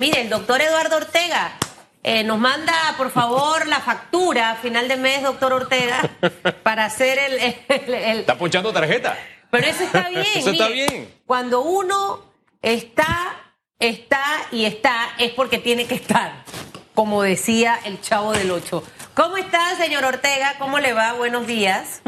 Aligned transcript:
Mire, 0.00 0.20
el 0.20 0.30
doctor 0.30 0.60
Eduardo 0.60 0.96
Ortega 0.96 1.58
eh, 2.04 2.22
nos 2.22 2.38
manda, 2.38 2.72
por 2.96 3.10
favor, 3.10 3.66
la 3.66 3.80
factura 3.80 4.52
a 4.52 4.54
final 4.54 4.86
de 4.86 4.96
mes, 4.96 5.24
doctor 5.24 5.52
Ortega, 5.52 6.08
para 6.62 6.84
hacer 6.84 7.18
el... 7.18 7.54
Está 7.66 8.38
ponchando 8.38 8.72
tarjeta. 8.72 9.18
Pero 9.50 9.66
eso 9.66 9.82
está 9.82 10.08
bien. 10.08 10.24
eso 10.36 10.52
está 10.52 10.68
bien. 10.68 11.12
Cuando 11.26 11.62
uno 11.62 12.20
está, 12.62 13.52
está 13.80 14.22
y 14.52 14.66
está, 14.66 15.16
es 15.18 15.32
porque 15.32 15.58
tiene 15.58 15.88
que 15.88 15.96
estar, 15.96 16.44
como 16.94 17.24
decía 17.24 17.76
el 17.84 18.00
chavo 18.00 18.32
del 18.32 18.52
Ocho. 18.52 18.84
¿Cómo 19.14 19.36
está, 19.36 19.74
señor 19.74 20.04
Ortega? 20.04 20.54
¿Cómo 20.60 20.78
le 20.78 20.92
va? 20.92 21.14
Buenos 21.14 21.48
días. 21.48 22.02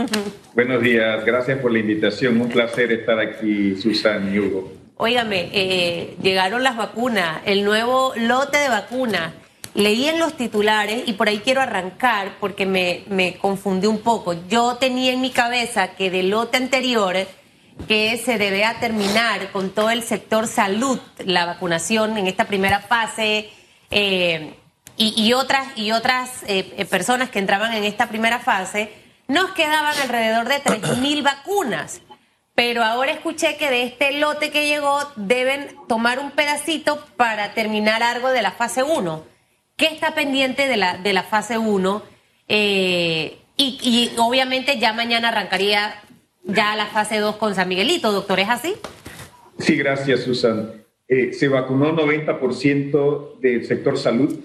Buenos 0.55 0.81
días, 0.81 1.25
gracias 1.25 1.59
por 1.59 1.73
la 1.73 1.81
invitación. 1.81 2.41
Un 2.41 2.51
placer 2.51 2.93
estar 2.93 3.19
aquí, 3.19 3.75
Susan 3.75 4.33
y 4.33 4.39
Hugo. 4.39 4.80
Óigame, 5.03 5.49
eh, 5.55 6.15
llegaron 6.21 6.63
las 6.63 6.77
vacunas, 6.77 7.41
el 7.47 7.65
nuevo 7.65 8.13
lote 8.17 8.59
de 8.59 8.69
vacunas. 8.69 9.33
Leí 9.73 10.07
en 10.07 10.19
los 10.19 10.37
titulares 10.37 11.05
y 11.07 11.15
por 11.15 11.27
ahí 11.27 11.39
quiero 11.39 11.63
arrancar 11.63 12.33
porque 12.39 12.67
me, 12.67 13.05
me 13.09 13.39
confundí 13.39 13.87
un 13.87 14.01
poco. 14.01 14.35
Yo 14.47 14.77
tenía 14.77 15.15
en 15.15 15.23
mi 15.23 15.31
cabeza 15.31 15.93
que 15.93 16.11
del 16.11 16.29
lote 16.29 16.59
anterior 16.59 17.17
que 17.89 18.19
se 18.19 18.37
debía 18.37 18.77
terminar 18.79 19.51
con 19.53 19.71
todo 19.71 19.89
el 19.89 20.03
sector 20.03 20.47
salud, 20.47 21.01
la 21.25 21.47
vacunación 21.47 22.19
en 22.19 22.27
esta 22.27 22.45
primera 22.45 22.81
fase 22.81 23.49
eh, 23.91 24.53
y, 24.99 25.33
otras, 25.33 25.67
y 25.79 25.93
otras 25.93 26.45
eh, 26.47 26.85
personas 26.91 27.31
que 27.31 27.39
entraban 27.39 27.73
en 27.73 27.85
esta 27.85 28.11
primera 28.11 28.39
fase, 28.39 28.93
nos 29.29 29.53
quedaban 29.53 29.97
alrededor 29.97 30.47
de 30.47 30.63
3.000 30.63 31.23
vacunas 31.23 32.03
pero 32.61 32.85
ahora 32.85 33.13
escuché 33.13 33.57
que 33.57 33.71
de 33.71 33.85
este 33.85 34.21
lote 34.21 34.51
que 34.51 34.67
llegó 34.67 34.99
deben 35.17 35.69
tomar 35.89 36.19
un 36.19 36.31
pedacito 36.33 37.03
para 37.17 37.55
terminar 37.55 38.03
algo 38.03 38.29
de 38.29 38.43
la 38.43 38.51
fase 38.51 38.83
1. 38.83 39.25
¿Qué 39.79 39.87
está 39.87 40.15
pendiente 40.15 40.69
de 40.69 40.77
la, 40.77 40.99
de 40.99 41.15
la 41.15 41.23
fase 41.23 41.57
1? 41.57 42.03
Eh, 42.49 43.39
y, 43.57 44.11
obviamente 44.19 44.79
ya 44.79 44.93
mañana 44.93 45.29
arrancaría 45.29 46.03
ya 46.45 46.77
la 46.77 46.85
fase 46.85 47.17
2 47.17 47.37
con 47.37 47.55
San 47.55 47.67
Miguelito, 47.67 48.13
doctor, 48.13 48.39
¿es 48.41 48.51
así? 48.51 48.75
Sí, 49.59 49.77
gracias, 49.77 50.21
Susan. 50.21 50.85
Eh, 51.09 51.33
se 51.33 51.49
vacunó 51.49 51.97
90% 51.97 53.41
del 53.41 53.65
sector 53.65 53.97
salud. 53.97 54.39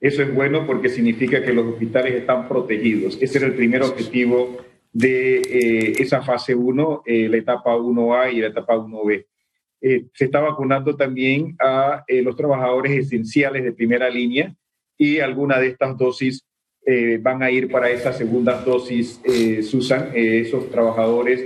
Eso 0.00 0.22
es 0.22 0.34
bueno 0.34 0.66
porque 0.66 0.88
significa 0.88 1.40
que 1.44 1.52
los 1.52 1.66
hospitales 1.66 2.16
están 2.16 2.48
protegidos. 2.48 3.16
Ese 3.20 3.38
era 3.38 3.46
el 3.46 3.54
primer 3.54 3.82
objetivo 3.82 4.58
de 4.94 5.38
eh, 5.38 5.92
esa 5.98 6.22
fase 6.22 6.54
1, 6.54 7.02
eh, 7.04 7.28
la 7.28 7.36
etapa 7.36 7.76
1A 7.76 8.32
y 8.32 8.40
la 8.40 8.46
etapa 8.46 8.76
1B. 8.76 9.26
Eh, 9.80 10.06
se 10.14 10.26
está 10.26 10.40
vacunando 10.40 10.96
también 10.96 11.56
a 11.58 12.04
los 12.08 12.36
trabajadores 12.36 12.92
esenciales 12.92 13.64
de 13.64 13.72
primera 13.72 14.08
línea 14.08 14.54
y 14.96 15.18
algunas 15.18 15.60
de 15.60 15.66
estas 15.66 15.98
dosis 15.98 16.46
van 17.20 17.42
a 17.42 17.50
ir 17.50 17.70
para 17.70 17.90
esas 17.90 18.16
segundas 18.16 18.62
dosis, 18.64 19.20
Susan. 19.62 20.10
esos 20.14 20.70
trabajadores 20.70 21.42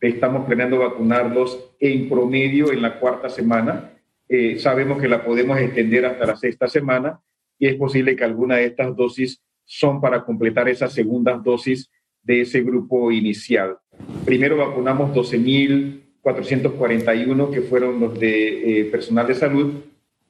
estamos 0.00 0.46
planeando 0.46 0.78
vacunarlos 0.78 1.76
en 1.78 2.08
promedio 2.08 2.72
en 2.72 2.82
la 2.82 2.98
cuarta 2.98 3.28
semana. 3.28 3.92
sabemos 4.58 5.00
que 5.00 5.08
la 5.08 5.24
podemos 5.24 5.58
extender 5.58 6.06
hasta 6.06 6.26
la 6.26 6.36
sexta 6.36 6.66
semana 6.68 7.20
y 7.58 7.68
es 7.68 7.76
posible 7.76 8.16
que 8.16 8.24
alguna 8.24 8.56
de 8.56 8.66
estas 8.66 8.94
dosis 8.96 9.40
son 9.64 10.00
para 10.00 10.24
completar 10.24 10.68
esas 10.68 10.92
segundas 10.92 11.42
dosis 11.42 11.88
de 12.24 12.40
ese 12.40 12.62
grupo 12.62 13.12
inicial. 13.12 13.76
Primero 14.24 14.56
vacunamos 14.56 15.14
12.441 15.14 17.50
que 17.50 17.60
fueron 17.60 18.00
los 18.00 18.18
de 18.18 18.80
eh, 18.80 18.86
personal 18.86 19.26
de 19.26 19.34
salud 19.34 19.74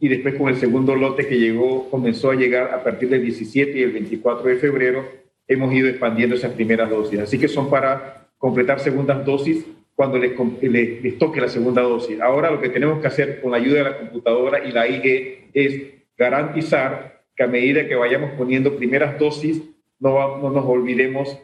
y 0.00 0.08
después 0.08 0.34
con 0.34 0.48
el 0.48 0.56
segundo 0.56 0.96
lote 0.96 1.26
que 1.26 1.38
llegó, 1.38 1.88
comenzó 1.88 2.30
a 2.30 2.34
llegar 2.34 2.74
a 2.74 2.82
partir 2.82 3.08
del 3.08 3.22
17 3.22 3.78
y 3.78 3.82
el 3.82 3.92
24 3.92 4.48
de 4.48 4.56
febrero, 4.56 5.04
hemos 5.46 5.72
ido 5.72 5.88
expandiendo 5.88 6.34
esas 6.34 6.52
primeras 6.52 6.90
dosis. 6.90 7.20
Así 7.20 7.38
que 7.38 7.48
son 7.48 7.70
para 7.70 8.26
completar 8.36 8.80
segundas 8.80 9.24
dosis 9.24 9.64
cuando 9.94 10.18
les, 10.18 10.36
toque 11.18 11.40
la 11.40 11.48
segunda 11.48 11.80
dosis. 11.82 12.20
Ahora 12.20 12.50
lo 12.50 12.60
que 12.60 12.68
tenemos 12.68 13.00
que 13.00 13.06
hacer 13.06 13.40
con 13.40 13.52
la 13.52 13.58
ayuda 13.58 13.78
de 13.78 13.84
la 13.84 13.98
computadora 13.98 14.66
y 14.66 14.72
la 14.72 14.88
IG 14.88 15.50
es 15.54 15.82
garantizar 16.18 17.22
que 17.36 17.44
a 17.44 17.46
medida 17.46 17.86
que 17.86 17.94
vayamos 17.94 18.32
poniendo 18.32 18.76
primeras 18.76 19.16
dosis, 19.18 19.62
no, 20.00 20.38
no 20.38 20.50
nos 20.50 20.66
olvidemos 20.66 21.38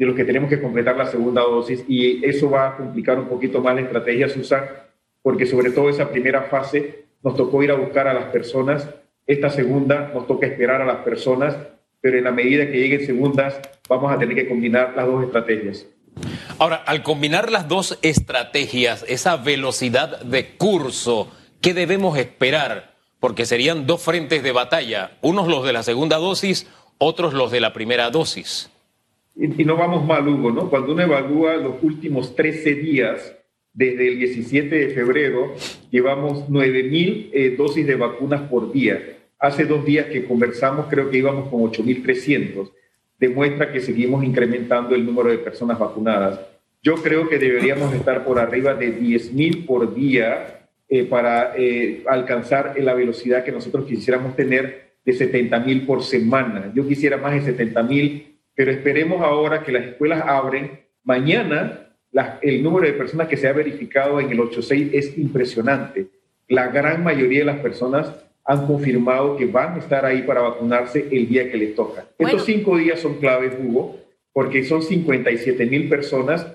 de 0.00 0.06
los 0.06 0.16
que 0.16 0.24
tenemos 0.24 0.48
que 0.48 0.62
completar 0.62 0.96
la 0.96 1.04
segunda 1.04 1.42
dosis 1.42 1.84
y 1.86 2.24
eso 2.24 2.48
va 2.48 2.68
a 2.68 2.76
complicar 2.78 3.18
un 3.18 3.28
poquito 3.28 3.60
más 3.60 3.74
la 3.74 3.82
estrategia, 3.82 4.30
Susan, 4.30 4.64
porque 5.20 5.44
sobre 5.44 5.72
todo 5.72 5.90
esa 5.90 6.08
primera 6.08 6.44
fase 6.44 7.04
nos 7.22 7.36
tocó 7.36 7.62
ir 7.62 7.70
a 7.70 7.74
buscar 7.74 8.08
a 8.08 8.14
las 8.14 8.24
personas, 8.32 8.88
esta 9.26 9.50
segunda 9.50 10.10
nos 10.14 10.26
toca 10.26 10.46
esperar 10.46 10.80
a 10.80 10.86
las 10.86 11.04
personas, 11.04 11.54
pero 12.00 12.16
en 12.16 12.24
la 12.24 12.32
medida 12.32 12.64
que 12.64 12.78
lleguen 12.78 13.04
segundas 13.04 13.60
vamos 13.90 14.10
a 14.10 14.18
tener 14.18 14.34
que 14.34 14.48
combinar 14.48 14.94
las 14.96 15.04
dos 15.04 15.22
estrategias. 15.22 15.86
Ahora, 16.58 16.76
al 16.76 17.02
combinar 17.02 17.52
las 17.52 17.68
dos 17.68 17.98
estrategias, 18.00 19.04
esa 19.06 19.36
velocidad 19.36 20.22
de 20.22 20.56
curso, 20.56 21.30
¿qué 21.60 21.74
debemos 21.74 22.16
esperar? 22.16 22.94
Porque 23.20 23.44
serían 23.44 23.86
dos 23.86 24.02
frentes 24.02 24.42
de 24.42 24.52
batalla, 24.52 25.18
unos 25.20 25.46
los 25.46 25.62
de 25.62 25.74
la 25.74 25.82
segunda 25.82 26.16
dosis, 26.16 26.66
otros 26.96 27.34
los 27.34 27.50
de 27.50 27.60
la 27.60 27.74
primera 27.74 28.08
dosis. 28.08 28.70
Y, 29.36 29.64
no 29.64 29.76
vamos 29.76 30.06
mal, 30.06 30.26
Hugo, 30.28 30.50
¿no? 30.50 30.68
Cuando 30.68 30.92
uno 30.92 31.02
evalúa 31.02 31.56
los 31.56 31.82
últimos 31.82 32.34
13 32.34 32.74
días, 32.74 33.36
desde 33.72 34.08
el 34.08 34.18
17 34.18 34.74
de 34.74 34.88
febrero, 34.88 35.54
llevamos 35.90 36.48
9.000 36.48 37.30
eh, 37.32 37.54
dosis 37.56 37.86
de 37.86 37.94
vacunas 37.94 38.42
por 38.42 38.72
día. 38.72 39.00
Hace 39.38 39.64
dos 39.64 39.84
días 39.84 40.06
que 40.06 40.24
conversamos, 40.24 40.86
creo 40.90 41.10
que 41.10 41.18
íbamos 41.18 41.48
con 41.48 41.60
8.300. 41.60 42.70
Demuestra 43.18 43.72
que 43.72 43.80
seguimos 43.80 44.24
incrementando 44.24 44.94
el 44.94 45.06
número 45.06 45.30
de 45.30 45.38
personas 45.38 45.78
vacunadas. 45.78 46.40
Yo 46.82 46.96
creo 46.96 47.28
que 47.28 47.38
deberíamos 47.38 47.94
estar 47.94 48.24
por 48.24 48.38
arriba 48.38 48.74
de 48.74 48.98
10.000 48.98 49.66
por 49.66 49.94
día 49.94 50.66
eh, 50.88 51.04
para 51.04 51.54
eh, 51.56 52.02
alcanzar 52.08 52.74
la 52.80 52.94
velocidad 52.94 53.44
que 53.44 53.52
nosotros 53.52 53.84
quisiéramos 53.86 54.34
tener 54.34 54.94
de 55.04 55.12
70.000 55.12 55.86
por 55.86 56.02
semana. 56.02 56.72
Yo 56.74 56.86
quisiera 56.86 57.16
más 57.16 57.32
de 57.32 57.56
70.000 57.56 58.29
pero 58.60 58.72
esperemos 58.72 59.22
ahora 59.22 59.62
que 59.62 59.72
las 59.72 59.86
escuelas 59.86 60.22
abren. 60.22 60.80
Mañana 61.02 61.94
el 62.42 62.62
número 62.62 62.86
de 62.86 62.92
personas 62.92 63.26
que 63.26 63.38
se 63.38 63.48
ha 63.48 63.54
verificado 63.54 64.20
en 64.20 64.30
el 64.30 64.38
86 64.38 64.90
es 64.92 65.16
impresionante. 65.16 66.08
La 66.46 66.66
gran 66.66 67.02
mayoría 67.02 67.38
de 67.38 67.46
las 67.46 67.60
personas 67.60 68.12
han 68.44 68.66
confirmado 68.66 69.38
que 69.38 69.46
van 69.46 69.76
a 69.76 69.78
estar 69.78 70.04
ahí 70.04 70.20
para 70.24 70.42
vacunarse 70.42 71.08
el 71.10 71.26
día 71.26 71.50
que 71.50 71.56
les 71.56 71.74
toca. 71.74 72.04
Estos 72.18 72.44
cinco 72.44 72.76
días 72.76 73.00
son 73.00 73.14
claves, 73.14 73.54
Hugo, 73.58 73.96
porque 74.30 74.62
son 74.62 74.82
57 74.82 75.64
mil 75.64 75.88
personas 75.88 76.46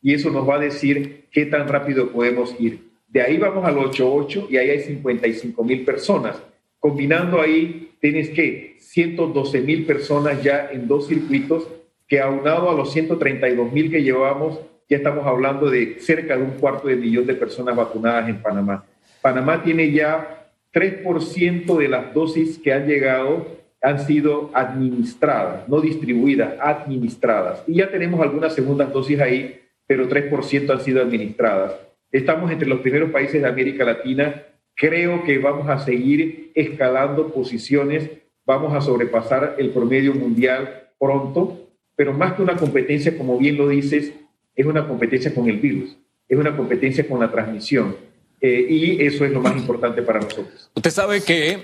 y 0.00 0.14
eso 0.14 0.30
nos 0.30 0.48
va 0.48 0.54
a 0.54 0.60
decir 0.60 1.26
qué 1.30 1.44
tan 1.44 1.68
rápido 1.68 2.08
podemos 2.08 2.58
ir. 2.58 2.88
De 3.06 3.20
ahí 3.20 3.36
vamos 3.36 3.66
al 3.66 3.76
88 3.76 4.46
y 4.48 4.56
ahí 4.56 4.70
hay 4.70 4.80
55 4.80 5.62
mil 5.62 5.84
personas. 5.84 6.42
Combinando 6.80 7.40
ahí, 7.40 7.92
tienes 8.00 8.30
que 8.30 8.76
112 8.78 9.60
mil 9.60 9.84
personas 9.84 10.42
ya 10.42 10.70
en 10.72 10.88
dos 10.88 11.06
circuitos, 11.06 11.68
que 12.08 12.20
aunado 12.20 12.70
a 12.70 12.74
los 12.74 12.92
132 12.92 13.70
mil 13.70 13.90
que 13.90 14.02
llevamos, 14.02 14.58
ya 14.88 14.96
estamos 14.96 15.26
hablando 15.26 15.70
de 15.70 16.00
cerca 16.00 16.36
de 16.36 16.42
un 16.42 16.52
cuarto 16.52 16.88
de 16.88 16.96
millón 16.96 17.26
de 17.26 17.34
personas 17.34 17.76
vacunadas 17.76 18.28
en 18.28 18.42
Panamá. 18.42 18.84
Panamá 19.22 19.62
tiene 19.62 19.92
ya 19.92 20.48
3% 20.72 21.76
de 21.76 21.88
las 21.88 22.12
dosis 22.14 22.58
que 22.58 22.72
han 22.72 22.86
llegado 22.86 23.60
han 23.82 23.98
sido 24.00 24.50
administradas, 24.52 25.68
no 25.68 25.80
distribuidas, 25.80 26.54
administradas. 26.60 27.62
Y 27.66 27.76
ya 27.76 27.90
tenemos 27.90 28.20
algunas 28.20 28.54
segundas 28.54 28.92
dosis 28.92 29.20
ahí, 29.20 29.60
pero 29.86 30.08
3% 30.08 30.70
han 30.70 30.80
sido 30.80 31.02
administradas. 31.02 31.74
Estamos 32.12 32.50
entre 32.50 32.68
los 32.68 32.80
primeros 32.80 33.10
países 33.10 33.40
de 33.40 33.48
América 33.48 33.84
Latina 33.84 34.42
Creo 34.74 35.24
que 35.24 35.38
vamos 35.38 35.68
a 35.68 35.78
seguir 35.78 36.52
escalando 36.54 37.32
posiciones, 37.32 38.10
vamos 38.46 38.74
a 38.74 38.80
sobrepasar 38.80 39.56
el 39.58 39.70
promedio 39.70 40.14
mundial 40.14 40.88
pronto, 40.98 41.68
pero 41.96 42.12
más 42.12 42.34
que 42.34 42.42
una 42.42 42.56
competencia, 42.56 43.16
como 43.16 43.38
bien 43.38 43.56
lo 43.56 43.68
dices, 43.68 44.12
es 44.54 44.66
una 44.66 44.86
competencia 44.86 45.34
con 45.34 45.48
el 45.48 45.58
virus, 45.58 45.96
es 46.28 46.38
una 46.38 46.56
competencia 46.56 47.06
con 47.06 47.20
la 47.20 47.30
transmisión. 47.30 47.96
Eh, 48.40 48.66
y 48.70 49.04
eso 49.04 49.26
es 49.26 49.32
lo 49.32 49.40
más 49.40 49.54
importante 49.54 50.00
para 50.00 50.18
nosotros. 50.18 50.70
Usted 50.74 50.90
sabe 50.90 51.22
que 51.22 51.58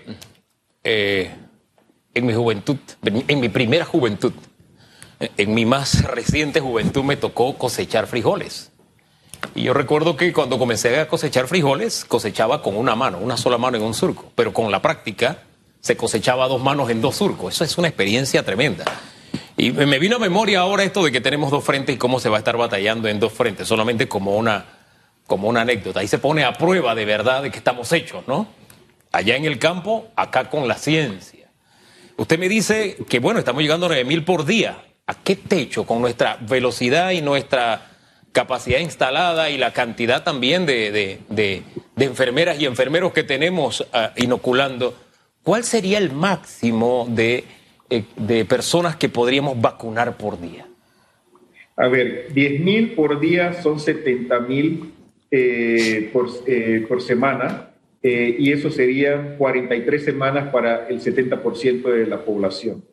eh, 0.85 1.31
en 2.13 2.27
mi 2.27 2.35
juventud, 2.35 2.77
en 3.03 3.41
mi 3.41 3.49
primera 3.49 3.87
juventud, 3.87 4.33
en 5.19 5.55
mi 5.55 5.65
más 5.65 6.05
reciente 6.05 6.61
juventud 6.61 7.03
me 7.03 7.17
tocó 7.17 7.57
cosechar 7.57 8.07
frijoles. 8.07 8.73
Y 9.55 9.63
yo 9.63 9.75
recuerdo 9.75 10.17
que 10.17 10.33
cuando 10.33 10.59
comencé 10.59 10.99
a 10.99 11.09
cosechar 11.09 11.47
frijoles, 11.47 12.05
cosechaba 12.05 12.63
con 12.63 12.77
una 12.77 12.95
mano, 12.95 13.19
una 13.19 13.37
sola 13.37 13.59
mano 13.59 13.77
en 13.77 13.83
un 13.83 13.95
surco, 13.95 14.31
pero 14.35 14.53
con 14.53 14.71
la 14.71 14.83
práctica 14.83 15.45
se 15.81 15.97
cosechaba 15.97 16.49
dos 16.49 16.63
manos 16.63 16.91
en 16.91 17.01
dos 17.01 17.17
surcos. 17.17 17.55
Eso 17.55 17.65
es 17.65 17.79
una 17.79 17.89
experiencia 17.89 18.45
tremenda. 18.45 18.85
Y 19.57 19.73
me 19.73 19.99
vino 19.99 20.17
a 20.17 20.19
memoria 20.19 20.61
ahora 20.61 20.85
esto 20.85 21.05
de 21.05 21.13
que 21.13 21.21
tenemos 21.21 21.51
dos 21.51 21.65
frentes 21.65 21.95
y 21.95 21.99
cómo 21.99 22.21
se 22.21 22.29
va 22.29 22.37
a 22.37 22.41
estar 22.41 22.57
batallando 22.57 23.09
en 23.09 23.19
dos 23.19 23.33
frentes, 23.33 23.67
solamente 23.67 24.07
como 24.07 24.37
una, 24.37 24.67
como 25.27 25.49
una 25.49 25.63
anécdota. 25.63 26.01
Ahí 26.01 26.09
se 26.09 26.19
pone 26.19 26.45
a 26.45 26.53
prueba 26.53 26.95
de 26.95 27.05
verdad 27.05 27.43
de 27.43 27.51
que 27.51 27.59
estamos 27.59 27.91
hechos, 27.93 28.25
¿no? 28.27 28.47
allá 29.17 29.37
en 29.37 29.45
el 29.45 29.59
campo, 29.59 30.09
acá 30.15 30.51
con 30.51 30.69
la 30.69 30.77
ciencia. 30.77 31.49
Usted 32.17 32.39
me 32.39 32.49
dice 32.49 32.97
que, 33.09 33.19
bueno, 33.19 33.39
estamos 33.39 33.63
llegando 33.63 33.87
a 33.87 33.89
9 33.91 34.05
mil 34.05 34.25
por 34.25 34.45
día. 34.45 34.83
¿A 35.07 35.15
qué 35.15 35.37
techo 35.37 35.87
con 35.87 36.01
nuestra 36.01 36.37
velocidad 36.41 37.13
y 37.13 37.23
nuestra 37.23 37.96
capacidad 38.37 38.81
instalada 38.81 39.49
y 39.49 39.57
la 39.57 39.73
cantidad 39.73 40.23
también 40.23 40.67
de, 40.67 41.21
enfermeras 41.97 42.61
y 42.61 42.67
enfermeros 42.67 43.15
que 43.15 43.23
tenemos 43.23 43.89
ah, 43.95 44.13
inoculando? 44.17 44.95
¿Cuál 45.43 45.65
sería 45.65 45.97
el 45.97 46.13
máximo 46.13 47.09
de, 47.09 47.45
eh, 47.89 48.05
de 48.17 48.45
personas 48.45 48.97
que 48.97 49.09
podríamos 49.09 49.59
vacunar 49.59 50.19
por 50.19 50.39
día? 50.39 50.67
A 51.79 51.89
ver, 51.89 52.27
10 52.35 52.61
mil 52.61 52.91
por 52.91 53.21
día 53.21 53.55
son 53.55 53.81
70 53.81 54.41
mil 54.41 54.93
eh, 55.31 56.11
por, 56.13 56.29
eh, 56.47 56.85
por, 56.87 57.01
semana 57.01 57.71
y 58.03 58.53
eso 58.53 58.71
serían 58.71 59.37
43 59.37 60.05
semanas 60.05 60.53
para 60.53 60.87
el 60.89 61.01
70% 61.01 61.91
de 61.91 62.07
la 62.07 62.25
población. 62.25 62.85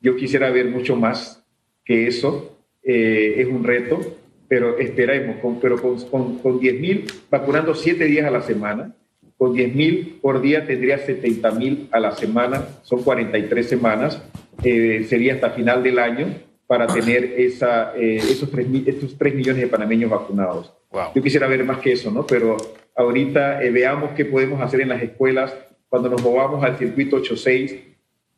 Yo 0.00 0.16
quisiera 0.16 0.50
ver 0.50 0.66
mucho 0.66 0.96
más 0.96 1.44
que 1.84 2.08
eso, 2.08 2.56
es 2.82 3.46
un 3.46 3.62
reto, 3.62 4.17
pero 4.48 4.78
esperemos, 4.78 5.36
con, 5.36 5.60
pero 5.60 5.80
con, 5.80 6.00
con, 6.08 6.38
con 6.38 6.58
10 6.58 6.80
mil 6.80 7.04
vacunando 7.30 7.74
7 7.74 8.04
días 8.04 8.26
a 8.26 8.30
la 8.30 8.42
semana, 8.42 8.94
con 9.38 9.52
10 9.52 9.74
mil 9.74 10.18
por 10.20 10.40
día 10.40 10.66
tendría 10.66 10.98
70 10.98 11.50
mil 11.52 11.88
a 11.92 12.00
la 12.00 12.12
semana, 12.12 12.66
son 12.82 13.02
43 13.02 13.68
semanas, 13.68 14.20
eh, 14.64 15.06
sería 15.08 15.34
hasta 15.34 15.50
final 15.50 15.82
del 15.82 15.98
año 16.00 16.26
para 16.66 16.86
tener 16.88 17.24
esa, 17.38 17.96
eh, 17.96 18.16
esos, 18.16 18.50
3, 18.50 18.66
estos 18.86 19.16
3 19.16 19.34
millones 19.34 19.62
de 19.62 19.68
panameños 19.68 20.10
vacunados. 20.10 20.74
Yo 21.14 21.22
quisiera 21.22 21.46
ver 21.46 21.64
más 21.64 21.78
que 21.78 21.92
eso, 21.92 22.10
¿no? 22.10 22.26
Pero 22.26 22.56
ahorita 22.96 23.62
eh, 23.62 23.70
veamos 23.70 24.10
qué 24.16 24.24
podemos 24.24 24.60
hacer 24.60 24.80
en 24.80 24.88
las 24.88 25.02
escuelas 25.02 25.54
cuando 25.88 26.08
nos 26.08 26.22
movamos 26.22 26.64
al 26.64 26.76
circuito 26.76 27.16
86. 27.16 27.76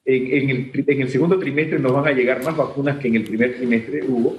En, 0.05 0.27
en, 0.27 0.51
el, 0.51 0.85
en 0.87 1.01
el 1.03 1.09
segundo 1.09 1.39
trimestre 1.39 1.79
nos 1.79 1.93
van 1.93 2.07
a 2.07 2.13
llegar 2.13 2.45
más 2.45 2.57
vacunas 2.57 2.99
que 2.99 3.09
en 3.09 3.17
el 3.17 3.25
primer 3.25 3.57
trimestre 3.57 4.03
hubo, 4.07 4.37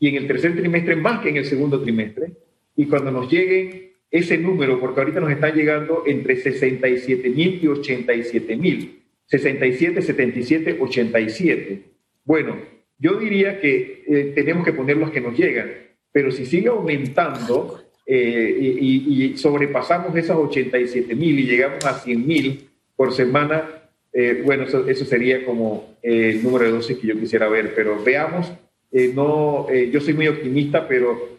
y 0.00 0.08
en 0.08 0.16
el 0.16 0.26
tercer 0.26 0.56
trimestre 0.56 0.96
más 0.96 1.20
que 1.20 1.30
en 1.30 1.38
el 1.38 1.44
segundo 1.44 1.80
trimestre. 1.82 2.32
Y 2.76 2.86
cuando 2.86 3.10
nos 3.10 3.30
lleguen 3.30 3.92
ese 4.10 4.38
número, 4.38 4.80
porque 4.80 5.00
ahorita 5.00 5.20
nos 5.20 5.30
están 5.30 5.54
llegando 5.54 6.04
entre 6.06 6.36
67 6.36 7.28
mil 7.30 7.60
y 7.62 7.66
87 7.66 8.56
mil. 8.56 9.02
67, 9.26 10.00
77, 10.00 10.76
87. 10.80 11.82
Bueno, 12.24 12.56
yo 12.98 13.18
diría 13.18 13.60
que 13.60 14.04
eh, 14.06 14.32
tenemos 14.34 14.64
que 14.64 14.72
poner 14.72 14.96
los 14.96 15.10
que 15.10 15.20
nos 15.20 15.36
llegan, 15.36 15.70
pero 16.10 16.30
si 16.30 16.46
sigue 16.46 16.68
aumentando 16.68 17.80
eh, 18.06 18.78
y, 18.80 19.36
sobrepasamos 19.36 20.16
esas 20.16 20.36
87 20.36 21.14
mil 21.14 21.38
y 21.38 21.44
llegamos 21.44 21.84
a 21.84 21.94
100 21.94 22.26
mil 22.26 22.68
por 22.96 23.12
semana, 23.12 23.90
eh, 24.12 24.42
bueno, 24.44 24.64
eso, 24.64 24.88
eso, 24.88 25.04
sería 25.04 25.44
como 25.44 25.98
el 26.02 26.42
número 26.42 26.64
de 26.64 26.70
dosis 26.70 26.96
que 26.96 27.06
yo 27.06 27.20
quisiera 27.20 27.48
ver, 27.48 27.74
pero 27.74 28.02
veamos, 28.02 28.50
no, 28.92 29.66
yo 29.70 30.00
soy 30.00 30.14
muy 30.14 30.28
optimista, 30.28 30.88
pero 30.88 31.38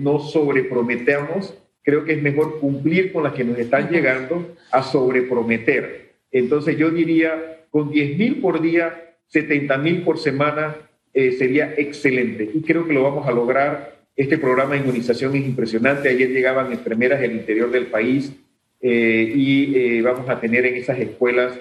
no 0.00 0.18
sobreprometemos 0.20 1.54
creo 1.88 2.04
que 2.04 2.12
es 2.12 2.22
mejor 2.22 2.60
cumplir 2.60 3.14
con 3.14 3.22
las 3.24 3.32
que 3.32 3.44
nos 3.44 3.58
están 3.58 3.88
llegando 3.88 4.54
a 4.70 4.82
sobreprometer. 4.82 6.10
Entonces 6.30 6.76
yo 6.76 6.90
diría, 6.90 7.64
con 7.70 7.90
10 7.90 8.18
mil 8.18 8.42
por 8.42 8.60
día, 8.60 9.14
70 9.28 9.78
mil 9.78 10.02
por 10.02 10.18
semana, 10.18 10.76
eh, 11.14 11.32
sería 11.32 11.72
excelente. 11.78 12.46
Y 12.52 12.60
creo 12.60 12.86
que 12.86 12.92
lo 12.92 13.04
vamos 13.04 13.26
a 13.26 13.32
lograr. 13.32 13.96
Este 14.14 14.36
programa 14.36 14.74
de 14.74 14.80
inmunización 14.80 15.34
es 15.34 15.46
impresionante. 15.46 16.10
Ayer 16.10 16.28
llegaban 16.28 16.70
enfermeras 16.70 17.22
del 17.22 17.32
interior 17.32 17.70
del 17.70 17.86
país 17.86 18.34
eh, 18.82 19.32
y 19.34 19.74
eh, 19.74 20.02
vamos 20.02 20.28
a 20.28 20.38
tener 20.38 20.66
en 20.66 20.74
esas 20.74 20.98
escuelas 20.98 21.58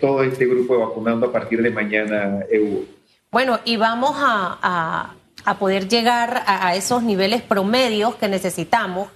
todo 0.00 0.22
este 0.22 0.46
grupo 0.46 0.78
vacunando 0.78 1.26
a 1.26 1.32
partir 1.32 1.60
de 1.60 1.70
mañana, 1.70 2.44
EU. 2.50 2.84
Bueno, 3.30 3.60
y 3.64 3.76
vamos 3.76 4.16
a, 4.16 5.14
poder 5.58 5.88
llegar 5.88 6.42
a, 6.46 6.74
esos 6.74 7.02
niveles 7.02 7.42
promedios 7.42 8.14
que 8.16 8.28
necesitamos 8.28 9.08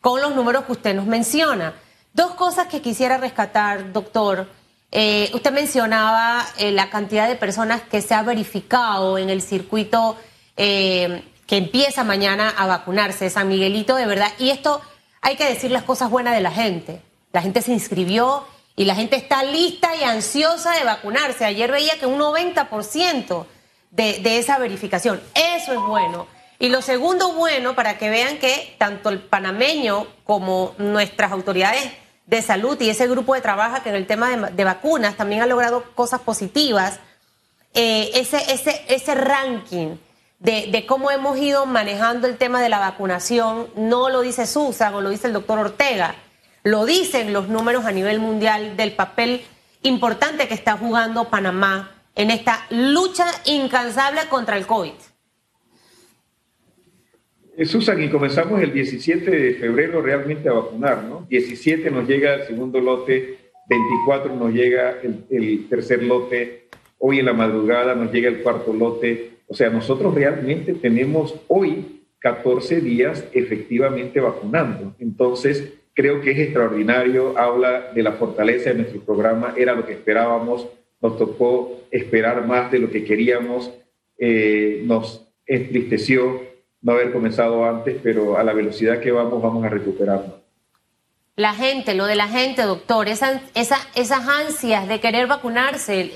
con 0.00 0.20
los 0.20 0.34
números 0.34 0.64
que 0.64 0.72
usted 0.72 0.94
nos 0.94 1.06
menciona. 1.06 1.74
Dos 2.12 2.34
cosas 2.34 2.68
que 2.68 2.80
quisiera 2.80 3.18
rescatar, 3.18 3.92
doctor. 3.92 4.48
Eh, 4.92 5.30
usted 5.34 5.52
mencionaba 5.52 6.46
eh, 6.58 6.70
la 6.70 6.90
cantidad 6.90 7.28
de 7.28 7.36
personas 7.36 7.82
que 7.82 8.00
se 8.00 8.14
ha 8.14 8.22
verificado 8.22 9.18
en 9.18 9.30
el 9.30 9.42
circuito 9.42 10.16
eh, 10.56 11.22
que 11.46 11.56
empieza 11.56 12.04
mañana 12.04 12.54
a 12.56 12.66
vacunarse, 12.66 13.30
San 13.30 13.48
Miguelito, 13.48 13.96
de 13.96 14.06
verdad. 14.06 14.32
Y 14.38 14.50
esto 14.50 14.80
hay 15.20 15.36
que 15.36 15.44
decir 15.44 15.70
las 15.70 15.82
cosas 15.82 16.10
buenas 16.10 16.34
de 16.34 16.40
la 16.40 16.50
gente. 16.50 17.02
La 17.32 17.42
gente 17.42 17.62
se 17.62 17.72
inscribió 17.72 18.46
y 18.76 18.84
la 18.84 18.94
gente 18.94 19.16
está 19.16 19.42
lista 19.42 19.94
y 19.96 20.04
ansiosa 20.04 20.72
de 20.72 20.84
vacunarse. 20.84 21.44
Ayer 21.44 21.70
veía 21.70 21.98
que 21.98 22.06
un 22.06 22.18
90% 22.18 23.46
de, 23.90 24.38
esa 24.38 24.58
verificación. 24.58 25.20
Eso 25.34 25.72
es 25.72 25.80
bueno. 25.80 26.26
Y 26.58 26.68
lo 26.68 26.82
segundo 26.82 27.32
bueno, 27.34 27.74
para 27.74 27.98
que 27.98 28.10
vean 28.10 28.38
que 28.38 28.74
tanto 28.78 29.10
el 29.10 29.20
panameño 29.20 30.06
como 30.24 30.74
nuestras 30.78 31.32
autoridades 31.32 31.92
de 32.26 32.42
salud 32.42 32.80
y 32.80 32.90
ese 32.90 33.06
grupo 33.06 33.34
de 33.34 33.40
trabajo 33.40 33.82
que 33.82 33.90
en 33.90 33.94
el 33.94 34.06
tema 34.06 34.50
de, 34.50 34.64
vacunas 34.64 35.16
también 35.16 35.42
ha 35.42 35.46
logrado 35.46 35.84
cosas 35.94 36.20
positivas, 36.20 36.98
eh, 37.74 38.10
ese, 38.14 38.38
ese, 38.52 38.84
ese 38.88 39.14
ranking 39.14 39.96
de, 40.38 40.68
de, 40.72 40.86
cómo 40.86 41.10
hemos 41.10 41.38
ido 41.38 41.66
manejando 41.66 42.26
el 42.26 42.36
tema 42.36 42.60
de 42.60 42.68
la 42.68 42.78
vacunación 42.78 43.68
no 43.76 44.08
lo 44.08 44.22
dice 44.22 44.46
Susan 44.46 44.94
o 44.94 45.00
lo 45.00 45.10
dice 45.10 45.26
el 45.26 45.34
doctor 45.34 45.58
Ortega, 45.58 46.14
lo 46.62 46.84
dicen 46.84 47.32
los 47.32 47.48
números 47.48 47.84
a 47.84 47.92
nivel 47.92 48.18
mundial 48.18 48.76
del 48.76 48.92
papel 48.92 49.44
importante 49.82 50.48
que 50.48 50.54
está 50.54 50.76
jugando 50.76 51.28
Panamá 51.28 51.95
en 52.16 52.30
esta 52.30 52.66
lucha 52.70 53.26
incansable 53.44 54.22
contra 54.28 54.56
el 54.56 54.66
COVID. 54.66 54.92
Susan, 57.64 58.02
y 58.02 58.08
comenzamos 58.08 58.60
el 58.60 58.72
17 58.72 59.30
de 59.30 59.54
febrero 59.54 60.02
realmente 60.02 60.48
a 60.48 60.52
vacunar, 60.52 61.04
¿no? 61.04 61.26
17 61.28 61.90
nos 61.90 62.06
llega 62.06 62.34
el 62.34 62.46
segundo 62.46 62.80
lote, 62.80 63.38
24 63.68 64.34
nos 64.34 64.52
llega 64.52 64.98
el, 65.30 65.66
tercer 65.68 66.02
lote, 66.02 66.68
hoy 66.98 67.18
en 67.20 67.26
la 67.26 67.32
madrugada 67.32 67.94
nos 67.94 68.12
llega 68.12 68.28
el 68.28 68.42
cuarto 68.42 68.74
lote. 68.74 69.30
O 69.48 69.54
sea, 69.54 69.70
nosotros 69.70 70.14
realmente 70.14 70.74
tenemos 70.74 71.34
hoy 71.48 72.02
14 72.18 72.80
días 72.80 73.24
efectivamente 73.32 74.20
vacunando. 74.20 74.94
Entonces, 74.98 75.72
creo 75.94 76.20
que 76.20 76.32
es 76.32 76.38
extraordinario, 76.38 77.38
habla 77.38 77.92
de 77.94 78.02
la 78.02 78.12
fortaleza 78.12 78.70
de 78.70 78.76
nuestro 78.76 79.00
programa, 79.00 79.54
era 79.56 79.74
lo 79.74 79.86
que 79.86 79.94
esperábamos, 79.94 80.66
nos 81.00 81.18
tocó 81.18 81.80
esperar 81.90 82.46
más 82.46 82.70
de 82.70 82.78
lo 82.78 82.90
que 82.90 83.04
queríamos, 83.04 83.72
eh, 84.18 84.82
nos 84.84 85.28
entristeció 85.46 86.42
no 86.82 86.92
haber 86.92 87.12
comenzado 87.12 87.64
antes, 87.64 87.96
pero 88.02 88.38
a 88.38 88.44
la 88.44 88.52
velocidad 88.52 89.00
que 89.00 89.12
vamos, 89.12 89.42
vamos 89.42 89.64
a 89.64 89.68
recuperarnos. 89.68 90.34
La 91.36 91.52
gente, 91.52 91.94
lo 91.94 92.06
de 92.06 92.14
la 92.14 92.28
gente, 92.28 92.62
doctor, 92.62 93.08
esa, 93.08 93.42
esa, 93.54 93.76
esas 93.94 94.26
ansias 94.26 94.88
de 94.88 95.00
querer 95.00 95.26
vacunarse 95.26 96.12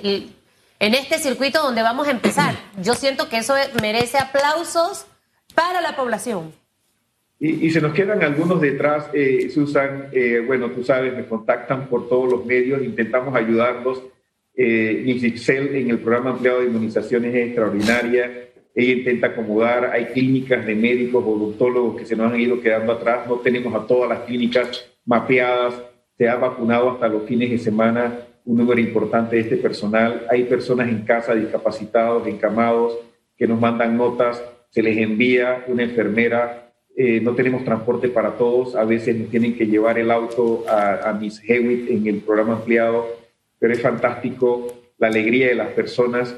en 0.79 0.95
este 0.95 1.19
circuito 1.19 1.63
donde 1.63 1.83
vamos 1.83 2.09
a 2.09 2.11
empezar, 2.11 2.55
yo 2.83 2.95
siento 2.95 3.29
que 3.29 3.39
eso 3.39 3.55
merece 3.83 4.19
aplausos 4.19 5.07
para 5.55 5.81
la 5.81 5.95
población. 5.97 6.53
Y, 7.43 7.71
se 7.71 7.81
nos 7.81 7.95
quedan 7.95 8.23
algunos 8.23 8.61
detrás, 8.61 9.09
eh, 9.15 9.49
Susan, 9.49 10.09
eh, 10.13 10.43
bueno, 10.47 10.71
tú 10.73 10.85
sabes, 10.85 11.15
me 11.15 11.25
contactan 11.25 11.89
por 11.89 12.07
todos 12.07 12.31
los 12.31 12.45
medios, 12.45 12.83
intentamos 12.83 13.35
ayudarlos. 13.35 14.03
Eh, 14.63 15.05
en 15.07 15.91
el 15.91 16.01
programa 16.01 16.33
ampliado 16.33 16.61
de 16.61 16.67
inmunizaciones 16.67 17.35
es 17.35 17.47
extraordinaria. 17.47 18.49
Ella 18.75 18.93
intenta 18.93 19.29
acomodar, 19.29 19.87
hay 19.87 20.05
clínicas 20.07 20.67
de 20.67 20.75
médicos, 20.75 21.25
odontólogos 21.27 21.97
que 21.97 22.05
se 22.05 22.15
nos 22.15 22.31
han 22.31 22.39
ido 22.39 22.61
quedando 22.61 22.93
atrás, 22.93 23.27
no 23.27 23.37
tenemos 23.37 23.75
a 23.75 23.87
todas 23.87 24.11
las 24.11 24.21
clínicas 24.21 24.87
mapeadas, 25.07 25.81
se 26.19 26.29
ha 26.29 26.37
vacunado 26.37 26.91
hasta 26.91 27.09
los 27.09 27.23
fines 27.23 27.51
de 27.51 27.57
semana 27.57 28.19
un 28.45 28.59
número 28.59 28.79
importante 28.81 29.37
de 29.37 29.43
este 29.43 29.57
personal, 29.57 30.27
hay 30.29 30.45
personas 30.45 30.91
en 30.91 31.07
casa 31.07 31.35
discapacitados, 31.35 32.27
encamados, 32.27 32.99
que 33.39 33.47
nos 33.47 33.59
mandan 33.59 33.97
notas, 33.97 34.45
se 34.69 34.83
les 34.83 34.99
envía 34.99 35.65
una 35.69 35.85
enfermera, 35.85 36.71
eh, 36.95 37.19
no 37.23 37.35
tenemos 37.35 37.65
transporte 37.65 38.09
para 38.11 38.33
todos, 38.33 38.77
a 38.77 38.85
veces 38.85 39.17
nos 39.17 39.31
tienen 39.31 39.57
que 39.57 39.67
llevar 39.67 39.99
el 39.99 40.11
auto 40.11 40.65
a, 40.69 41.09
a 41.09 41.15
Miss 41.15 41.43
Hewitt 41.49 41.91
en 41.91 42.07
el 42.07 42.17
programa 42.19 42.57
ampliado, 42.57 43.20
pero 43.61 43.73
es 43.73 43.81
fantástico 43.81 44.67
la 44.99 45.07
alegría 45.07 45.47
de 45.47 45.55
las 45.55 45.69
personas 45.69 46.35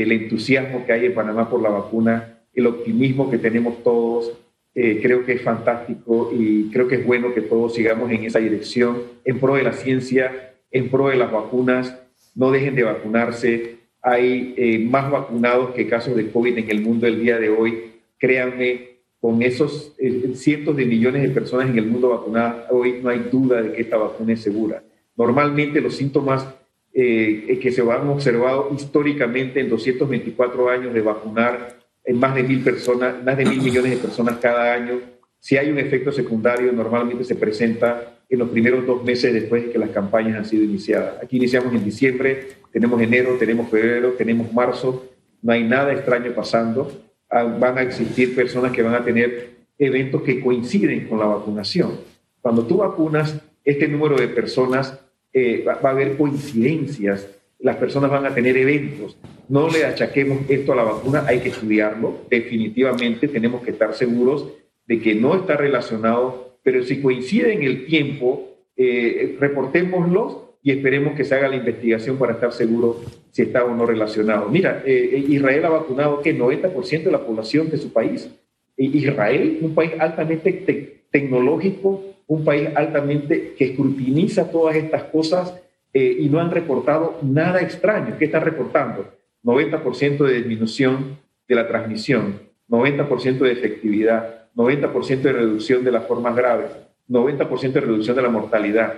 el 0.00 0.10
entusiasmo 0.10 0.86
que 0.86 0.92
hay 0.92 1.06
en 1.06 1.14
Panamá 1.14 1.50
por 1.50 1.60
la 1.60 1.68
vacuna, 1.68 2.38
el 2.54 2.66
optimismo 2.66 3.30
que 3.30 3.36
tenemos 3.36 3.82
todos. 3.82 4.32
Eh, 4.74 5.00
creo 5.02 5.22
que 5.22 5.32
es 5.32 5.42
fantástico 5.42 6.32
y 6.34 6.70
creo 6.70 6.88
que 6.88 6.94
es 6.94 7.06
bueno 7.06 7.34
que 7.34 7.42
todos 7.42 7.74
sigamos 7.74 8.10
en 8.10 8.24
esa 8.24 8.38
dirección, 8.38 9.02
en 9.26 9.38
pro 9.38 9.56
de 9.56 9.64
la 9.64 9.74
ciencia, 9.74 10.54
en 10.70 10.88
pro 10.88 11.08
de 11.08 11.16
las 11.16 11.30
vacunas. 11.30 12.00
No 12.34 12.50
dejen 12.50 12.74
de 12.74 12.84
vacunarse. 12.84 13.80
Hay 14.00 14.54
eh, 14.56 14.78
más 14.78 15.10
vacunados 15.10 15.72
que 15.72 15.86
casos 15.86 16.16
de 16.16 16.30
COVID 16.30 16.56
en 16.56 16.70
el 16.70 16.80
mundo 16.80 17.06
el 17.06 17.20
día 17.20 17.38
de 17.38 17.50
hoy. 17.50 17.92
Créanme, 18.18 18.92
con 19.20 19.42
esos 19.42 19.94
eh, 19.98 20.32
cientos 20.34 20.74
de 20.74 20.86
millones 20.86 21.22
de 21.22 21.28
personas 21.28 21.68
en 21.68 21.78
el 21.78 21.86
mundo 21.86 22.08
vacunadas, 22.08 22.64
hoy 22.70 22.98
no 23.02 23.10
hay 23.10 23.28
duda 23.30 23.60
de 23.60 23.72
que 23.72 23.82
esta 23.82 23.98
vacuna 23.98 24.32
es 24.32 24.40
segura. 24.40 24.82
Normalmente 25.16 25.82
los 25.82 25.94
síntomas 25.94 26.46
eh, 26.94 27.58
que 27.60 27.72
se 27.72 27.80
han 27.82 28.08
observado 28.08 28.70
históricamente 28.74 29.60
en 29.60 29.68
224 29.68 30.68
años 30.68 30.94
de 30.94 31.00
vacunar 31.00 31.78
en 32.04 32.18
más 32.18 32.34
de 32.34 32.42
mil 32.42 32.62
personas, 32.62 33.22
más 33.24 33.36
de 33.36 33.44
mil 33.46 33.60
millones 33.62 33.92
de 33.92 33.96
personas 33.96 34.36
cada 34.38 34.74
año, 34.74 35.00
si 35.42 35.56
hay 35.56 35.70
un 35.70 35.78
efecto 35.78 36.12
secundario, 36.12 36.70
normalmente 36.70 37.24
se 37.24 37.34
presenta 37.34 38.20
en 38.28 38.38
los 38.38 38.48
primeros 38.48 38.86
dos 38.86 39.02
meses 39.02 39.34
después 39.34 39.64
de 39.64 39.72
que 39.72 39.78
las 39.78 39.90
campañas 39.90 40.36
han 40.36 40.44
sido 40.44 40.62
iniciadas. 40.62 41.20
Aquí 41.20 41.36
iniciamos 41.36 41.74
en 41.74 41.84
diciembre, 41.84 42.48
tenemos 42.70 43.02
enero, 43.02 43.36
tenemos 43.40 43.68
febrero, 43.68 44.12
tenemos 44.12 44.52
marzo, 44.52 45.04
no 45.42 45.52
hay 45.52 45.64
nada 45.64 45.92
extraño 45.92 46.32
pasando. 46.32 46.92
Ah, 47.28 47.42
van 47.42 47.76
a 47.76 47.82
existir 47.82 48.36
personas 48.36 48.70
que 48.70 48.82
van 48.82 48.94
a 48.94 49.04
tener 49.04 49.50
eventos 49.78 50.22
que 50.22 50.40
coinciden 50.40 51.08
con 51.08 51.18
la 51.18 51.26
vacunación. 51.26 51.98
Cuando 52.40 52.64
tú 52.64 52.76
vacunas, 52.76 53.36
este 53.64 53.88
número 53.88 54.16
de 54.16 54.28
personas 54.28 55.00
eh, 55.32 55.64
va, 55.66 55.78
a 55.82 55.90
haber 55.90 56.16
coincidencias, 56.16 57.28
las 57.58 57.76
personas 57.76 58.10
van 58.10 58.26
a 58.26 58.34
tener 58.34 58.56
eventos. 58.56 59.16
No 59.48 59.68
le 59.68 59.84
achaquemos 59.84 60.48
esto 60.48 60.72
a 60.72 60.76
la 60.76 60.82
vacuna, 60.84 61.24
hay 61.26 61.40
que 61.40 61.48
estudiarlo. 61.48 62.22
Definitivamente 62.28 63.28
tenemos 63.28 63.62
que 63.62 63.70
estar 63.70 63.94
seguros 63.94 64.48
de 64.86 65.00
que 65.00 65.14
no 65.14 65.34
está 65.34 65.56
relacionado, 65.56 66.58
pero 66.62 66.82
si 66.82 67.00
coincide 67.00 67.52
en 67.52 67.62
el 67.62 67.86
tiempo, 67.86 68.48
eh, 68.76 69.36
reportémoslos 69.38 70.38
y 70.62 70.70
esperemos 70.70 71.14
que 71.14 71.24
se 71.24 71.34
haga 71.34 71.48
la 71.48 71.56
investigación 71.56 72.18
para 72.18 72.34
estar 72.34 72.52
seguro 72.52 73.00
si 73.30 73.42
está 73.42 73.64
o 73.64 73.74
no 73.74 73.86
relacionado. 73.86 74.48
Mira, 74.48 74.82
eh, 74.84 75.24
Israel 75.28 75.64
ha 75.64 75.70
vacunado 75.70 76.20
que 76.20 76.36
90% 76.36 77.04
de 77.04 77.10
la 77.10 77.24
población 77.24 77.70
de 77.70 77.78
su 77.78 77.92
país. 77.92 78.30
Israel, 78.76 79.58
un 79.60 79.74
país 79.74 79.92
altamente 79.98 81.02
tecnológico, 81.10 82.02
un 82.32 82.44
país 82.44 82.70
altamente 82.74 83.54
que 83.58 83.66
escrutiniza 83.66 84.50
todas 84.50 84.74
estas 84.76 85.04
cosas 85.04 85.54
eh, 85.92 86.16
y 86.20 86.30
no 86.30 86.40
han 86.40 86.50
reportado 86.50 87.18
nada 87.20 87.60
extraño. 87.60 88.16
¿Qué 88.18 88.24
están 88.24 88.42
reportando? 88.42 89.12
90% 89.44 90.24
de 90.24 90.34
disminución 90.38 91.18
de 91.46 91.54
la 91.54 91.68
transmisión, 91.68 92.40
90% 92.70 93.38
de 93.38 93.52
efectividad, 93.52 94.48
90% 94.56 95.20
de 95.20 95.32
reducción 95.32 95.84
de 95.84 95.92
las 95.92 96.06
formas 96.06 96.34
graves, 96.34 96.70
90% 97.10 97.72
de 97.72 97.80
reducción 97.80 98.16
de 98.16 98.22
la 98.22 98.30
mortalidad. 98.30 98.94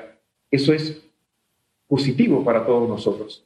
Eso 0.48 0.72
es 0.72 1.02
positivo 1.88 2.44
para 2.44 2.64
todos 2.64 2.88
nosotros. 2.88 3.44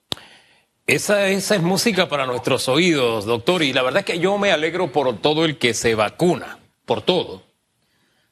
Esa, 0.87 1.29
esa 1.29 1.55
es 1.57 1.63
música 1.63 2.11
para 2.11 2.27
nuestros 2.27 2.69
oídos, 2.69 3.25
doctor, 3.25 3.63
y 3.63 3.73
la 3.73 3.83
verdad 3.83 4.01
es 4.01 4.07
que 4.07 4.19
yo 4.19 4.37
me 4.37 4.53
alegro 4.53 4.93
por 4.93 5.17
todo 5.19 5.47
el 5.47 5.57
que 5.57 5.73
se 5.73 5.95
vacuna, 5.95 6.59
por 6.85 7.01
todo. 7.01 7.48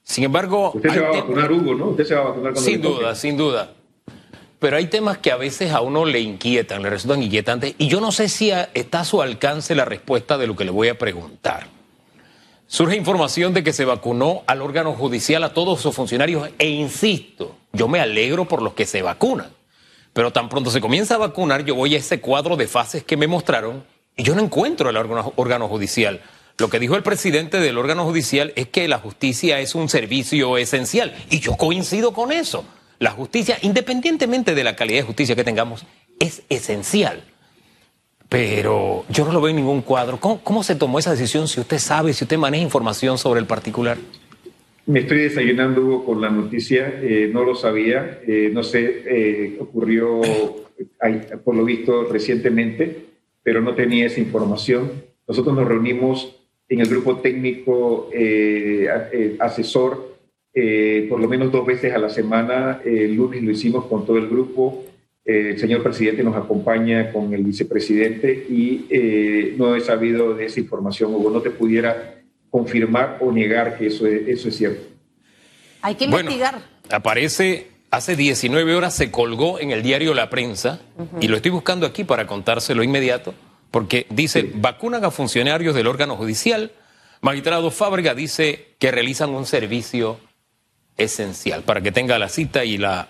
Sin 0.06 0.22
embargo... 0.22 0.70
Usted 0.72 0.90
se 0.90 1.00
va 1.00 1.08
a 1.08 1.12
vacunar, 1.20 1.50
Hugo, 1.50 1.74
¿no? 1.74 1.86
Usted 1.88 2.04
se 2.04 2.14
va 2.14 2.20
a 2.20 2.24
vacunar 2.26 2.52
cuando 2.52 2.70
Sin 2.70 2.80
duda, 2.80 3.14
sin 3.16 3.36
duda. 3.36 3.72
Pero 4.60 4.76
hay 4.76 4.86
temas 4.86 5.18
que 5.18 5.32
a 5.32 5.36
veces 5.36 5.72
a 5.72 5.80
uno 5.80 6.04
le 6.04 6.20
inquietan, 6.20 6.80
le 6.84 6.90
resultan 6.90 7.24
inquietantes, 7.24 7.74
y 7.76 7.88
yo 7.88 8.00
no 8.00 8.12
sé 8.12 8.28
si 8.28 8.52
está 8.72 9.00
a 9.00 9.04
su 9.04 9.20
alcance 9.20 9.74
la 9.74 9.84
respuesta 9.84 10.38
de 10.38 10.46
lo 10.46 10.54
que 10.54 10.64
le 10.64 10.70
voy 10.70 10.88
a 10.88 10.96
preguntar. 10.96 11.66
Surge 12.68 12.96
información 12.96 13.52
de 13.52 13.64
que 13.64 13.72
se 13.72 13.84
vacunó 13.84 14.44
al 14.46 14.62
órgano 14.62 14.92
judicial 14.92 15.42
a 15.42 15.52
todos 15.52 15.80
sus 15.80 15.92
funcionarios, 15.92 16.50
e 16.56 16.68
insisto, 16.68 17.56
yo 17.72 17.88
me 17.88 17.98
alegro 17.98 18.46
por 18.46 18.62
los 18.62 18.74
que 18.74 18.86
se 18.86 19.02
vacunan. 19.02 19.50
Pero 20.12 20.32
tan 20.32 20.48
pronto 20.48 20.70
se 20.70 20.80
comienza 20.80 21.16
a 21.16 21.18
vacunar, 21.18 21.64
yo 21.64 21.74
voy 21.74 21.96
a 21.96 21.98
ese 21.98 22.20
cuadro 22.20 22.56
de 22.56 22.68
fases 22.68 23.02
que 23.02 23.16
me 23.16 23.26
mostraron 23.26 23.82
y 24.16 24.22
yo 24.22 24.36
no 24.36 24.42
encuentro 24.42 24.88
el 24.88 24.96
órgano, 24.96 25.32
órgano 25.34 25.68
judicial. 25.68 26.22
Lo 26.58 26.70
que 26.70 26.78
dijo 26.78 26.96
el 26.96 27.02
presidente 27.02 27.60
del 27.60 27.76
órgano 27.76 28.04
judicial 28.04 28.52
es 28.56 28.68
que 28.68 28.88
la 28.88 28.98
justicia 28.98 29.60
es 29.60 29.74
un 29.74 29.90
servicio 29.90 30.56
esencial. 30.56 31.14
Y 31.28 31.40
yo 31.40 31.52
coincido 31.56 32.12
con 32.12 32.32
eso. 32.32 32.64
La 32.98 33.10
justicia, 33.10 33.58
independientemente 33.60 34.54
de 34.54 34.64
la 34.64 34.74
calidad 34.74 35.00
de 35.00 35.06
justicia 35.06 35.36
que 35.36 35.44
tengamos, 35.44 35.84
es 36.18 36.42
esencial. 36.48 37.24
Pero 38.30 39.04
yo 39.10 39.26
no 39.26 39.32
lo 39.32 39.40
veo 39.42 39.50
en 39.50 39.56
ningún 39.56 39.82
cuadro. 39.82 40.18
¿Cómo, 40.18 40.62
se 40.62 40.76
tomó 40.76 40.98
esa 40.98 41.10
decisión 41.10 41.46
si 41.46 41.60
usted 41.60 41.78
sabe, 41.78 42.14
si 42.14 42.24
usted 42.24 42.38
maneja 42.38 42.64
información 42.64 43.18
sobre 43.18 43.40
el 43.40 43.46
particular? 43.46 43.98
Me 44.86 45.00
estoy 45.00 45.18
desayunando 45.18 46.04
con 46.04 46.22
la 46.22 46.30
noticia, 46.30 47.00
eh, 47.02 47.28
no 47.30 47.44
lo 47.44 47.54
sabía, 47.54 48.20
eh, 48.26 48.50
no 48.52 48.62
sé, 48.62 49.02
eh, 49.06 49.56
ocurrió 49.60 50.22
por 51.44 51.54
lo 51.54 51.64
visto 51.64 52.04
recientemente, 52.04 53.06
pero 53.42 53.60
no 53.60 53.74
tenía 53.74 54.06
esa 54.06 54.20
información. 54.20 54.90
Nosotros 55.26 55.54
nos 55.54 55.66
reunimos 55.66 56.35
en 56.68 56.80
el 56.80 56.88
grupo 56.88 57.18
técnico 57.18 58.10
eh, 58.12 58.88
eh, 59.12 59.36
asesor 59.38 60.16
eh, 60.52 61.06
por 61.08 61.20
lo 61.20 61.28
menos 61.28 61.52
dos 61.52 61.66
veces 61.66 61.94
a 61.94 61.98
la 61.98 62.08
semana. 62.08 62.80
El 62.84 63.14
lunes 63.14 63.42
lo 63.42 63.50
hicimos 63.50 63.86
con 63.86 64.06
todo 64.06 64.16
el 64.16 64.26
grupo. 64.26 64.84
el 65.24 65.58
señor 65.58 65.82
presidente 65.82 66.22
nos 66.22 66.34
acompaña 66.34 67.12
con 67.12 67.34
el 67.34 67.42
vicepresidente 67.44 68.32
y 68.48 69.54
no 69.58 69.76
he 69.76 69.80
sabido 69.80 70.34
de 70.34 70.46
esa 70.46 70.60
información, 70.60 71.14
Hugo. 71.14 71.30
No 71.30 71.42
te 71.42 71.50
pudiera 71.50 72.22
confirmar 72.48 73.18
o 73.20 73.30
negar 73.32 73.76
que 73.76 73.88
eso 73.88 74.06
es, 74.06 74.26
eso 74.28 74.48
es 74.48 74.56
cierto. 74.56 74.86
Hay 75.82 75.94
que 75.94 76.06
investigar. 76.06 76.54
Bueno, 76.54 76.66
aparece 76.90 77.66
hace 77.90 78.16
19 78.16 78.74
horas, 78.74 78.94
se 78.94 79.10
colgó 79.10 79.60
en 79.60 79.72
el 79.72 79.82
diario 79.82 80.14
La 80.14 80.30
Prensa 80.30 80.80
y 81.20 81.28
lo 81.28 81.36
estoy 81.36 81.50
buscando 81.50 81.84
aquí 81.84 82.04
para 82.04 82.26
contárselo 82.26 82.82
inmediato 82.82 83.34
porque 83.70 84.06
dice, 84.10 84.50
vacunan 84.54 85.04
a 85.04 85.10
funcionarios 85.10 85.74
del 85.74 85.86
órgano 85.86 86.16
judicial. 86.16 86.72
Magistrado 87.20 87.70
Fábrega 87.70 88.14
dice 88.14 88.74
que 88.78 88.90
realizan 88.90 89.30
un 89.30 89.46
servicio 89.46 90.18
esencial 90.96 91.62
para 91.62 91.80
que 91.80 91.92
tenga 91.92 92.18
la 92.18 92.28
cita 92.28 92.64
y 92.64 92.78
la, 92.78 93.08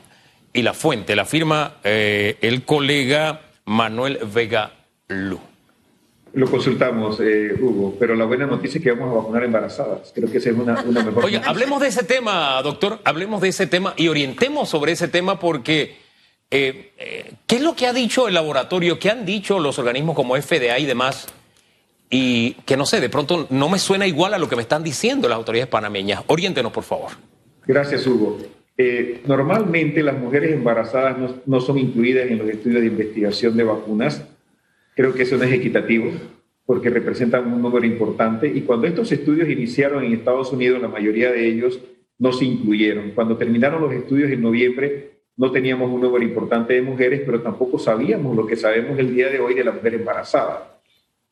y 0.53 0.63
la 0.63 0.75
fuente. 0.75 1.17
La 1.17 1.25
firma 1.25 1.77
eh, 1.85 2.37
el 2.41 2.65
colega 2.65 3.43
Manuel 3.65 4.19
Vega 4.33 4.73
Lu. 5.09 5.41
Lo 6.33 6.51
consultamos, 6.51 7.19
eh, 7.21 7.55
Hugo, 7.59 7.97
pero 7.99 8.15
la 8.15 8.27
buena 8.27 8.47
noticia 8.47 8.79
es 8.79 8.85
que 8.85 8.93
vamos 8.93 9.11
a 9.11 9.17
vacunar 9.19 9.45
embarazadas. 9.45 10.13
Creo 10.15 10.31
que 10.31 10.37
esa 10.37 10.51
es 10.51 10.57
una, 10.57 10.83
una 10.83 11.03
mejor. 11.03 11.25
Oye, 11.25 11.41
hablemos 11.43 11.81
de 11.81 11.89
ese 11.89 12.03
tema, 12.03 12.61
doctor, 12.63 13.01
hablemos 13.05 13.41
de 13.41 13.49
ese 13.49 13.67
tema 13.67 13.95
y 13.97 14.09
orientemos 14.09 14.69
sobre 14.69 14.93
ese 14.93 15.09
tema 15.09 15.39
porque 15.39 15.97
eh, 16.51 16.93
eh, 16.99 17.33
¿Qué 17.47 17.57
es 17.57 17.63
lo 17.63 17.75
que 17.75 17.87
ha 17.87 17.93
dicho 17.93 18.29
el 18.29 18.35
laboratorio? 18.35 18.99
¿Qué 18.99 19.11
han 19.11 19.27
dicho 19.27 19.59
los 19.59 19.79
organismos 19.79 20.15
como 20.15 20.37
FDA 20.37 20.79
y 20.79 20.87
demás? 20.87 21.27
Y 22.09 22.53
que 22.65 22.77
no 22.77 22.87
sé, 22.87 23.01
de 23.01 23.09
pronto 23.09 23.47
no 23.51 23.69
me 23.69 23.79
suena 23.79 24.07
igual 24.07 24.35
a 24.35 24.39
lo 24.39 24.49
que 24.49 24.57
me 24.57 24.63
están 24.63 24.85
diciendo 24.85 25.29
las 25.29 25.37
autoridades 25.37 25.69
panameñas. 25.69 26.23
Oriéntenos, 26.29 26.73
por 26.73 26.85
favor. 26.85 27.13
Gracias, 27.67 28.07
Hugo. 28.07 28.39
Eh, 28.79 29.23
normalmente 29.27 30.03
las 30.03 30.19
mujeres 30.19 30.53
embarazadas 30.53 31.19
no, 31.19 31.35
no, 31.47 31.61
son 31.61 31.79
incluidas 31.79 32.31
en 32.31 32.39
los 32.39 32.49
estudios 32.49 32.83
de 32.83 32.89
investigación 32.89 33.57
de 33.57 33.65
vacunas. 33.65 34.25
Creo 34.95 35.15
que 35.15 35.23
eso 35.23 35.37
no 35.37 35.45
es 35.45 35.53
equitativo 35.53 36.13
porque 36.65 36.91
representan 36.91 37.53
un 37.53 37.63
número 37.63 37.87
importante. 37.87 38.49
Y 38.49 38.63
cuando 38.63 38.87
estos 38.87 39.11
estudios 39.13 39.49
iniciaron 39.49 40.05
en 40.05 40.13
Estados 40.13 40.53
Unidos, 40.53 40.83
la 40.83 40.89
mayoría 40.89 41.31
de 41.31 41.47
ellos 41.47 41.81
no 42.19 42.33
se 42.33 42.45
incluyeron. 42.45 43.13
Cuando 43.13 43.37
terminaron 43.37 43.81
los 43.81 43.93
estudios 43.93 44.31
en 44.31 44.43
noviembre, 44.43 45.16
no 45.37 45.53
teníamos 45.53 45.91
un 45.91 46.01
número 46.01 46.25
importante 46.25 46.75
de 46.75 46.83
mujeres, 46.83 47.23
pero 47.27 47.43
tampoco 47.43 47.79
sabíamos 47.79 48.35
lo 48.35 48.47
que 48.47 48.57
sabemos 48.57 48.99
el 48.99 49.15
día 49.15 49.29
de 49.29 49.39
hoy 49.39 49.55
de 49.55 49.65
la 49.65 49.73
mujer 49.73 49.95
embarazada. 49.95 50.81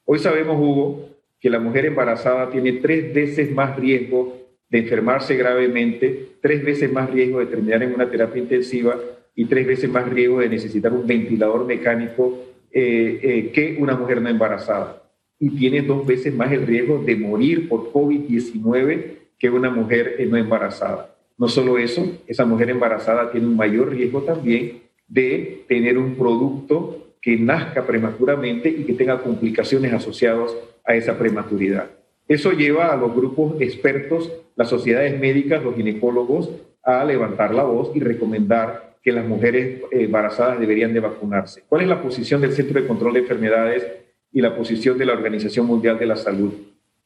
Hoy 0.04 0.18
sabemos, 0.18 0.56
Hugo, 0.60 1.08
que 1.40 1.48
la 1.48 1.58
mujer 1.58 1.86
embarazada 1.86 2.50
tiene 2.50 2.74
tres 2.74 3.14
veces 3.14 3.50
más 3.50 3.76
riesgo 3.76 4.36
de 4.68 4.78
enfermarse 4.78 5.36
gravemente, 5.36 6.36
tres 6.40 6.62
veces 6.64 6.92
más 6.92 7.10
riesgo 7.10 7.40
de 7.40 7.46
terminar 7.46 7.82
en 7.82 7.94
una 7.94 8.10
terapia 8.10 8.42
intensiva 8.42 8.98
y 9.34 9.46
tres 9.46 9.66
veces 9.66 9.90
más 9.90 10.08
riesgo 10.08 10.40
de 10.40 10.48
necesitar 10.48 10.92
un 10.92 11.06
ventilador 11.06 11.64
mecánico 11.64 12.38
eh, 12.70 13.20
eh, 13.22 13.50
que 13.52 13.76
una 13.78 13.96
mujer 13.96 14.20
no 14.20 14.28
embarazada. 14.28 15.02
Y 15.38 15.50
tiene 15.50 15.82
dos 15.82 16.06
veces 16.06 16.34
más 16.34 16.52
el 16.52 16.66
riesgo 16.66 16.98
de 16.98 17.16
morir 17.16 17.68
por 17.68 17.92
COVID-19 17.92 19.04
que 19.38 19.50
una 19.50 19.70
mujer 19.70 20.16
no 20.28 20.36
embarazada. 20.36 21.13
No 21.36 21.48
solo 21.48 21.78
eso, 21.78 22.06
esa 22.26 22.44
mujer 22.44 22.70
embarazada 22.70 23.30
tiene 23.30 23.46
un 23.46 23.56
mayor 23.56 23.90
riesgo 23.90 24.22
también 24.22 24.82
de 25.08 25.64
tener 25.68 25.98
un 25.98 26.14
producto 26.14 27.14
que 27.20 27.36
nazca 27.36 27.86
prematuramente 27.86 28.68
y 28.68 28.84
que 28.84 28.92
tenga 28.92 29.22
complicaciones 29.22 29.92
asociadas 29.92 30.54
a 30.84 30.94
esa 30.94 31.18
prematuridad. 31.18 31.90
Eso 32.28 32.52
lleva 32.52 32.92
a 32.92 32.96
los 32.96 33.14
grupos 33.14 33.60
expertos, 33.60 34.30
las 34.56 34.68
sociedades 34.68 35.18
médicas, 35.18 35.62
los 35.62 35.74
ginecólogos, 35.74 36.50
a 36.82 37.04
levantar 37.04 37.54
la 37.54 37.64
voz 37.64 37.90
y 37.94 38.00
recomendar 38.00 38.94
que 39.02 39.12
las 39.12 39.26
mujeres 39.26 39.82
embarazadas 39.90 40.58
deberían 40.60 40.94
de 40.94 41.00
vacunarse. 41.00 41.62
¿Cuál 41.68 41.82
es 41.82 41.88
la 41.88 42.00
posición 42.00 42.40
del 42.40 42.52
Centro 42.52 42.80
de 42.80 42.86
Control 42.86 43.12
de 43.12 43.20
Enfermedades 43.20 43.86
y 44.32 44.40
la 44.40 44.56
posición 44.56 44.96
de 44.96 45.06
la 45.06 45.12
Organización 45.12 45.66
Mundial 45.66 45.98
de 45.98 46.06
la 46.06 46.16
Salud? 46.16 46.52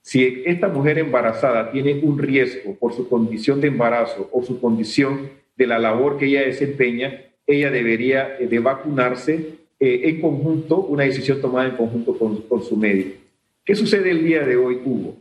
Si 0.09 0.43
esta 0.47 0.69
mujer 0.69 0.99
embarazada 0.99 1.71
tiene 1.71 2.01
un 2.03 2.19
riesgo 2.19 2.75
por 2.77 2.95
su 2.95 3.11
condición 3.11 3.61
de 3.61 3.69
embarazo 3.69 4.27
o 4.33 4.43
su 4.43 4.59
condición 4.59 5.29
de 5.55 5.67
la 5.67 5.79
labor 5.79 6.17
que 6.17 6.25
ella 6.25 6.47
desempeña, 6.47 7.25
ella 7.47 7.71
debería 7.71 8.39
eh, 8.41 8.47
de 8.47 8.59
vacunarse 8.59 9.35
eh, 9.79 10.01
en 10.05 10.19
conjunto, 10.23 10.81
una 10.81 11.03
decisión 11.03 11.43
tomada 11.43 11.69
en 11.69 11.77
conjunto 11.77 12.17
con, 12.17 12.63
su 12.63 12.75
médico. 12.79 13.19
¿Qué 13.63 13.75
sucede 13.75 14.11
el 14.11 14.25
día 14.25 14.47
de 14.47 14.57
hoy, 14.57 14.81
Hugo? 14.83 15.15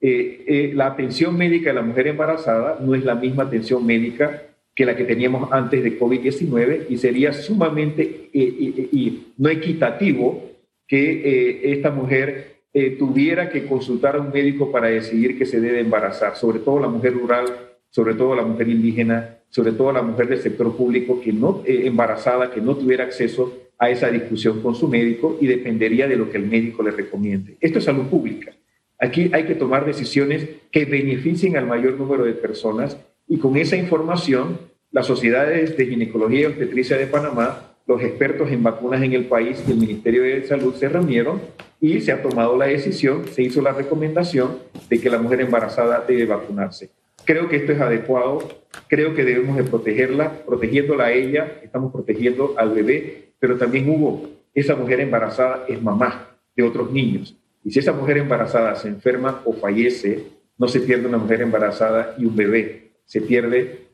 Eh, 0.00 0.70
la 0.72 0.86
atención 0.86 1.36
médica 1.36 1.70
de 1.70 1.74
la 1.74 1.82
mujer 1.82 2.06
embarazada 2.06 2.78
no 2.80 2.94
es 2.94 3.04
la 3.04 3.16
misma 3.16 3.42
atención 3.42 3.84
médica 3.84 4.44
que 4.72 4.86
la 4.86 4.94
que 4.94 5.02
teníamos 5.02 5.50
antes 5.50 5.82
de 5.82 5.98
COVID-19 5.98 6.86
y 6.88 6.96
sería 6.96 7.32
sumamente 7.32 8.30
y 8.32 9.32
no 9.36 9.48
equitativo 9.48 10.52
que 10.86 11.72
esta 11.72 11.90
mujer 11.90 12.57
tuviera 12.98 13.48
que 13.48 13.66
consultar 13.66 14.16
a 14.16 14.20
un 14.20 14.30
médico 14.30 14.70
para 14.70 14.88
decidir 14.88 15.36
que 15.36 15.46
se 15.46 15.60
debe 15.60 15.80
embarazar, 15.80 16.36
sobre 16.36 16.60
todo 16.60 16.78
la 16.78 16.88
mujer 16.88 17.14
rural, 17.14 17.46
sobre 17.90 18.14
todo 18.14 18.34
la 18.34 18.44
mujer 18.44 18.68
indígena, 18.68 19.38
sobre 19.48 19.72
todo 19.72 19.92
la 19.92 20.02
mujer 20.02 20.28
del 20.28 20.40
sector 20.40 20.76
público 20.76 21.20
que 21.20 21.32
no 21.32 21.62
embarazada, 21.66 22.50
que 22.50 22.60
no 22.60 22.76
tuviera 22.76 23.04
acceso 23.04 23.52
a 23.78 23.90
esa 23.90 24.10
discusión 24.10 24.60
con 24.60 24.74
su 24.74 24.88
médico 24.88 25.38
y 25.40 25.46
dependería 25.46 26.06
de 26.06 26.16
lo 26.16 26.30
que 26.30 26.36
el 26.36 26.46
médico 26.46 26.82
le 26.82 26.90
recomiende. 26.90 27.56
Esto 27.60 27.78
es 27.78 27.84
salud 27.84 28.06
pública. 28.06 28.52
Aquí 28.98 29.30
hay 29.32 29.44
que 29.44 29.54
tomar 29.54 29.86
decisiones 29.86 30.48
que 30.72 30.84
beneficien 30.84 31.56
al 31.56 31.66
mayor 31.66 31.94
número 31.94 32.24
de 32.24 32.32
personas 32.32 32.98
y 33.28 33.38
con 33.38 33.56
esa 33.56 33.76
información 33.76 34.58
las 34.90 35.06
sociedades 35.06 35.76
de 35.76 35.86
ginecología 35.86 36.40
y 36.40 36.44
obstetricia 36.46 36.96
de 36.96 37.06
Panamá, 37.06 37.67
los 37.88 38.00
expertos 38.02 38.52
en 38.52 38.62
vacunas 38.62 39.02
en 39.02 39.14
el 39.14 39.24
país 39.24 39.64
y 39.66 39.72
el 39.72 39.78
Ministerio 39.78 40.22
de 40.22 40.46
Salud 40.46 40.74
se 40.74 40.88
reunieron 40.88 41.40
y 41.80 42.00
se 42.00 42.12
ha 42.12 42.22
tomado 42.22 42.56
la 42.56 42.66
decisión, 42.66 43.26
se 43.26 43.42
hizo 43.42 43.60
la 43.60 43.72
recomendación 43.72 44.58
de 44.88 45.00
que 45.00 45.10
la 45.10 45.18
mujer 45.18 45.40
embarazada 45.40 46.04
debe 46.06 46.26
vacunarse. 46.26 46.90
Creo 47.24 47.48
que 47.48 47.56
esto 47.56 47.72
es 47.72 47.80
adecuado, 47.80 48.46
creo 48.86 49.14
que 49.14 49.24
debemos 49.24 49.56
de 49.56 49.64
protegerla, 49.64 50.44
protegiéndola 50.46 51.06
a 51.06 51.12
ella, 51.12 51.60
estamos 51.64 51.90
protegiendo 51.90 52.54
al 52.56 52.70
bebé 52.70 53.28
pero 53.38 53.56
también 53.56 53.88
hubo, 53.88 54.28
esa 54.54 54.74
mujer 54.74 55.00
embarazada 55.00 55.64
es 55.68 55.80
mamá 55.80 56.38
de 56.56 56.62
otros 56.64 56.90
niños. 56.90 57.36
Y 57.64 57.70
si 57.70 57.78
esa 57.78 57.92
mujer 57.92 58.18
embarazada 58.18 58.74
se 58.74 58.88
enferma 58.88 59.42
o 59.44 59.52
fallece, 59.52 60.24
no 60.56 60.68
se 60.68 60.80
pierde 60.80 61.06
una 61.06 61.18
mujer 61.18 61.42
embarazada 61.42 62.14
y 62.18 62.24
un 62.24 62.34
bebé, 62.34 62.92
se 63.04 63.20
pierde, 63.20 63.87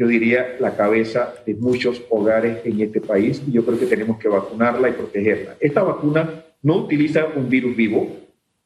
yo 0.00 0.06
diría, 0.06 0.56
la 0.60 0.78
cabeza 0.78 1.34
de 1.44 1.54
muchos 1.54 2.02
hogares 2.08 2.64
en 2.64 2.80
este 2.80 3.02
país 3.02 3.42
y 3.46 3.52
yo 3.52 3.66
creo 3.66 3.78
que 3.78 3.84
tenemos 3.84 4.16
que 4.16 4.28
vacunarla 4.28 4.88
y 4.88 4.92
protegerla. 4.92 5.56
Esta 5.60 5.82
vacuna 5.82 6.42
no 6.62 6.76
utiliza 6.76 7.26
un 7.36 7.50
virus 7.50 7.76
vivo, 7.76 8.08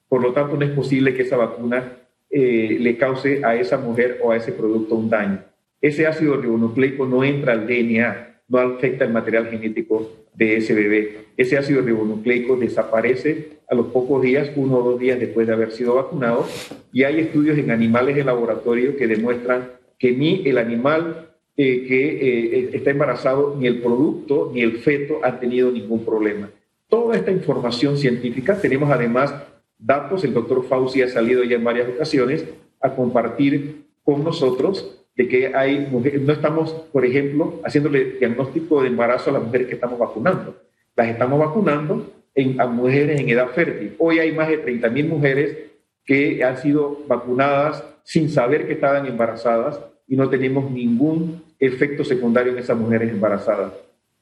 por 0.09 0.23
lo 0.23 0.33
tanto 0.33 0.57
no 0.57 0.65
es 0.65 0.71
posible 0.71 1.13
que 1.13 1.23
esa 1.23 1.37
vacuna 1.37 1.99
eh, 2.31 2.77
le 2.79 2.97
cause 2.97 3.45
a 3.45 3.57
esa 3.57 3.79
mujer 3.79 4.21
o 4.23 4.31
a 4.31 4.37
ese 4.37 4.53
producto 4.53 4.95
un 4.95 5.11
daño. 5.11 5.43
Ese 5.81 6.07
ácido 6.07 6.37
ribonucleico 6.37 7.05
no 7.05 7.25
entra 7.25 7.55
al 7.55 7.67
DNA, 7.67 8.43
no 8.47 8.59
afecta 8.61 9.05
el 9.05 9.13
material 9.13 9.49
genético 9.49 10.13
de 10.35 10.59
ese 10.59 10.73
bebé. 10.73 11.17
Ese 11.37 11.59
ácido 11.59 11.83
ribonucleico 11.83 12.55
desaparece 12.55 13.59
a 13.69 13.75
los 13.75 13.87
pocos 13.87 14.23
días, 14.23 14.53
uno 14.55 14.77
o 14.77 14.91
dos 14.93 15.01
días 15.01 15.19
después 15.19 15.49
de 15.49 15.53
haber 15.53 15.73
sido 15.73 15.97
vacunado, 15.97 16.47
y 16.93 17.03
hay 17.03 17.19
estudios 17.19 17.59
en 17.59 17.73
animales 17.73 18.15
de 18.15 18.23
laboratorio 18.23 18.97
que 18.97 19.09
demuestran 19.09 19.83
que 20.05 20.13
ni 20.13 20.47
el 20.47 20.59
animal 20.59 21.31
eh, 21.57 21.87
que 21.89 22.01
eh, 22.05 22.71
está 22.75 22.91
embarazado, 22.91 23.57
ni 23.59 23.67
el 23.67 23.81
producto, 23.81 24.51
ni 24.53 24.61
el 24.61 24.77
feto 24.81 25.21
han 25.23 25.41
tenido 25.41 25.71
ningún 25.71 26.05
problema. 26.05 26.51
Toda 26.91 27.17
esta 27.17 27.31
información 27.31 27.97
científica, 27.97 28.61
tenemos 28.61 28.91
además 28.91 29.35
datos, 29.79 30.23
el 30.23 30.35
doctor 30.35 30.63
Fauci 30.67 31.01
ha 31.01 31.09
salido 31.09 31.43
ya 31.43 31.57
en 31.57 31.65
varias 31.65 31.89
ocasiones 31.89 32.45
a 32.83 32.95
compartir 32.95 33.87
con 34.03 34.23
nosotros 34.23 35.07
de 35.17 35.27
que 35.27 35.57
hay 35.57 35.89
mujeres, 35.91 36.21
no 36.21 36.35
estamos, 36.35 36.73
por 36.93 37.07
ejemplo, 37.07 37.63
haciéndole 37.65 38.19
diagnóstico 38.19 38.83
de 38.83 38.89
embarazo 38.89 39.31
a 39.31 39.33
las 39.33 39.43
mujeres 39.43 39.69
que 39.69 39.75
estamos 39.77 39.99
vacunando. 39.99 40.55
Las 40.97 41.09
estamos 41.09 41.39
vacunando 41.39 42.13
en, 42.35 42.61
a 42.61 42.67
mujeres 42.67 43.19
en 43.19 43.31
edad 43.31 43.49
fértil. 43.53 43.95
Hoy 43.99 44.19
hay 44.19 44.33
más 44.33 44.49
de 44.49 44.63
30.000 44.63 45.09
mujeres 45.09 45.57
que 46.05 46.45
han 46.45 46.59
sido 46.59 46.99
vacunadas 47.09 47.83
sin 48.03 48.29
saber 48.29 48.67
que 48.67 48.75
estaban 48.75 49.07
embarazadas 49.07 49.81
y 50.07 50.17
no 50.17 50.29
tenemos 50.29 50.71
ningún 50.71 51.43
efecto 51.59 52.05
secundario 52.05 52.53
en 52.53 52.59
esas 52.59 52.77
mujeres 52.77 53.11
embarazadas. 53.11 53.73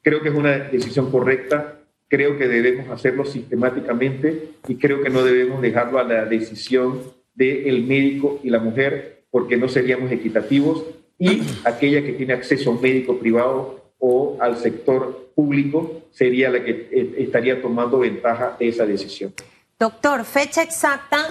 Creo 0.03 0.23
que 0.23 0.29
es 0.29 0.35
una 0.35 0.59
decisión 0.59 1.11
correcta, 1.11 1.79
creo 2.09 2.37
que 2.37 2.49
debemos 2.49 2.91
hacerlo 2.91 3.25
sistemáticamente 3.25 4.51
y 4.69 4.76
creo 4.76 5.02
que 5.02 5.11
no 5.11 5.23
debemos 5.23 5.63
dejarlo 5.63 5.99
a 5.99 6.04
la 6.04 6.25
decisión 6.26 7.00
del 7.35 7.85
médico 7.85 8.41
y 8.43 8.50
la 8.50 8.59
mujer 8.59 9.25
porque 9.30 9.56
no 9.56 9.69
seríamos 9.69 10.13
equitativos 10.13 10.85
y 11.19 11.43
aquella 11.65 12.02
que 12.02 12.13
tiene 12.13 12.35
acceso 12.35 12.71
a 12.71 12.75
un 12.75 12.83
médico 12.83 13.19
privado 13.19 13.83
o 13.99 14.37
al 14.41 14.59
sector 14.59 15.30
público 15.35 16.02
sería 16.11 16.50
la 16.50 16.63
que 16.65 16.89
eh, 16.93 17.15
estaría 17.19 17.63
tomando 17.63 18.00
ventaja 18.00 18.56
de 18.59 18.69
esa 18.69 18.85
decisión. 18.85 19.33
Doctor, 19.78 20.25
fecha 20.25 20.63
exacta 20.63 21.28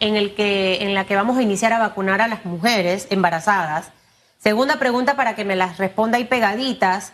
en, 0.00 0.16
el 0.16 0.34
que, 0.34 0.82
en 0.82 0.94
la 0.94 1.06
que 1.06 1.14
vamos 1.14 1.36
a 1.36 1.42
iniciar 1.42 1.72
a 1.72 1.78
vacunar 1.78 2.20
a 2.20 2.28
las 2.28 2.44
mujeres 2.44 3.06
embarazadas. 3.10 3.92
Segunda 4.42 4.80
pregunta 4.80 5.14
para 5.14 5.36
que 5.36 5.44
me 5.44 5.54
las 5.54 5.78
responda 5.78 6.18
ahí 6.18 6.24
pegaditas. 6.24 7.12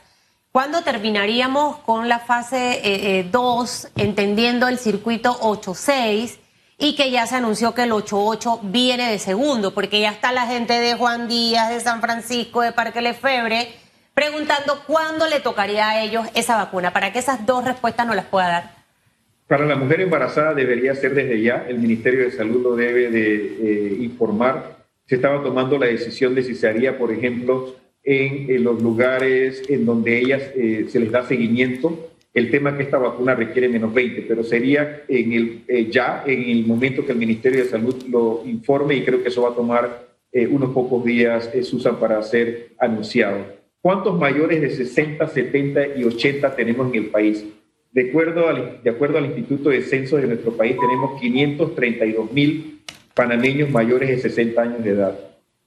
¿Cuándo 0.50 0.80
terminaríamos 0.80 1.76
con 1.80 2.08
la 2.08 2.20
fase 2.20 3.28
2, 3.30 3.84
eh, 3.84 3.88
eh, 3.88 4.02
entendiendo 4.02 4.66
el 4.66 4.78
circuito 4.78 5.38
8-6? 5.40 6.38
y 6.80 6.94
que 6.94 7.10
ya 7.10 7.26
se 7.26 7.34
anunció 7.34 7.74
que 7.74 7.82
el 7.82 7.92
88 7.92 8.60
viene 8.62 9.10
de 9.10 9.18
segundo, 9.18 9.74
porque 9.74 10.00
ya 10.00 10.10
está 10.10 10.30
la 10.30 10.46
gente 10.46 10.74
de 10.74 10.94
Juan 10.94 11.26
Díaz, 11.26 11.70
de 11.70 11.80
San 11.80 12.00
Francisco, 12.00 12.62
de 12.62 12.70
Parque 12.70 13.02
Lefebre, 13.02 13.72
preguntando 14.14 14.84
cuándo 14.86 15.26
le 15.26 15.40
tocaría 15.40 15.88
a 15.88 16.00
ellos 16.00 16.28
esa 16.34 16.56
vacuna, 16.56 16.92
para 16.92 17.12
que 17.12 17.18
esas 17.18 17.44
dos 17.44 17.64
respuestas 17.64 18.06
no 18.06 18.14
las 18.14 18.26
pueda 18.26 18.48
dar. 18.48 18.74
Para 19.48 19.66
la 19.66 19.74
mujer 19.74 20.02
embarazada 20.02 20.54
debería 20.54 20.94
ser 20.94 21.14
desde 21.14 21.42
ya, 21.42 21.66
el 21.68 21.80
Ministerio 21.80 22.20
de 22.20 22.30
Salud 22.30 22.62
lo 22.62 22.76
debe 22.76 23.10
de 23.10 23.34
eh, 23.34 23.96
informar. 23.98 24.77
Se 25.08 25.14
estaba 25.14 25.42
tomando 25.42 25.78
la 25.78 25.86
decisión 25.86 26.34
de 26.34 26.42
si 26.42 26.54
se 26.54 26.68
haría, 26.68 26.98
por 26.98 27.10
ejemplo, 27.10 27.74
en, 28.04 28.62
los 28.62 28.82
lugares 28.82 29.62
en 29.70 29.86
donde 29.86 30.18
ellas 30.18 30.42
eh, 30.54 30.84
se 30.88 31.00
les 31.00 31.10
da 31.10 31.26
seguimiento 31.26 32.10
el 32.34 32.50
tema 32.50 32.76
que 32.76 32.82
esta 32.82 32.98
vacuna 32.98 33.34
requiere 33.34 33.70
menos 33.70 33.92
20, 33.92 34.22
pero 34.28 34.44
sería 34.44 35.04
eh, 35.08 35.88
ya 35.90 36.22
en 36.26 36.50
el 36.50 36.66
momento 36.66 37.06
que 37.06 37.12
el 37.12 37.18
Ministerio 37.18 37.64
de 37.64 37.70
Salud 37.70 37.96
lo 38.08 38.42
informe 38.44 38.96
y 38.96 39.02
creo 39.02 39.22
que 39.22 39.30
eso 39.30 39.42
va 39.42 39.48
a 39.48 39.54
tomar 39.54 40.08
eh, 40.30 40.46
unos 40.46 40.72
pocos 40.72 41.02
días, 41.02 41.50
Susan, 41.62 41.98
para 41.98 42.22
ser 42.22 42.72
anunciado. 42.78 43.38
¿Cuántos 43.80 44.18
mayores 44.18 44.60
de 44.60 44.70
60, 44.70 45.26
70 45.26 45.96
y 45.96 46.04
80 46.04 46.54
tenemos 46.54 46.92
en 46.92 47.02
el 47.02 47.06
país? 47.06 47.46
De 47.92 48.10
acuerdo 48.10 48.46
al, 48.46 48.82
de 48.82 48.90
acuerdo 48.90 49.16
al 49.16 49.24
Instituto 49.24 49.70
de 49.70 49.80
Censo 49.80 50.18
de 50.18 50.26
nuestro 50.26 50.52
país, 50.52 50.76
tenemos 50.78 51.18
532 51.18 52.32
mil 52.32 52.78
panameños 53.18 53.68
mayores 53.70 54.10
de 54.10 54.18
60 54.18 54.62
años 54.62 54.84
de 54.84 54.90
edad. 54.90 55.18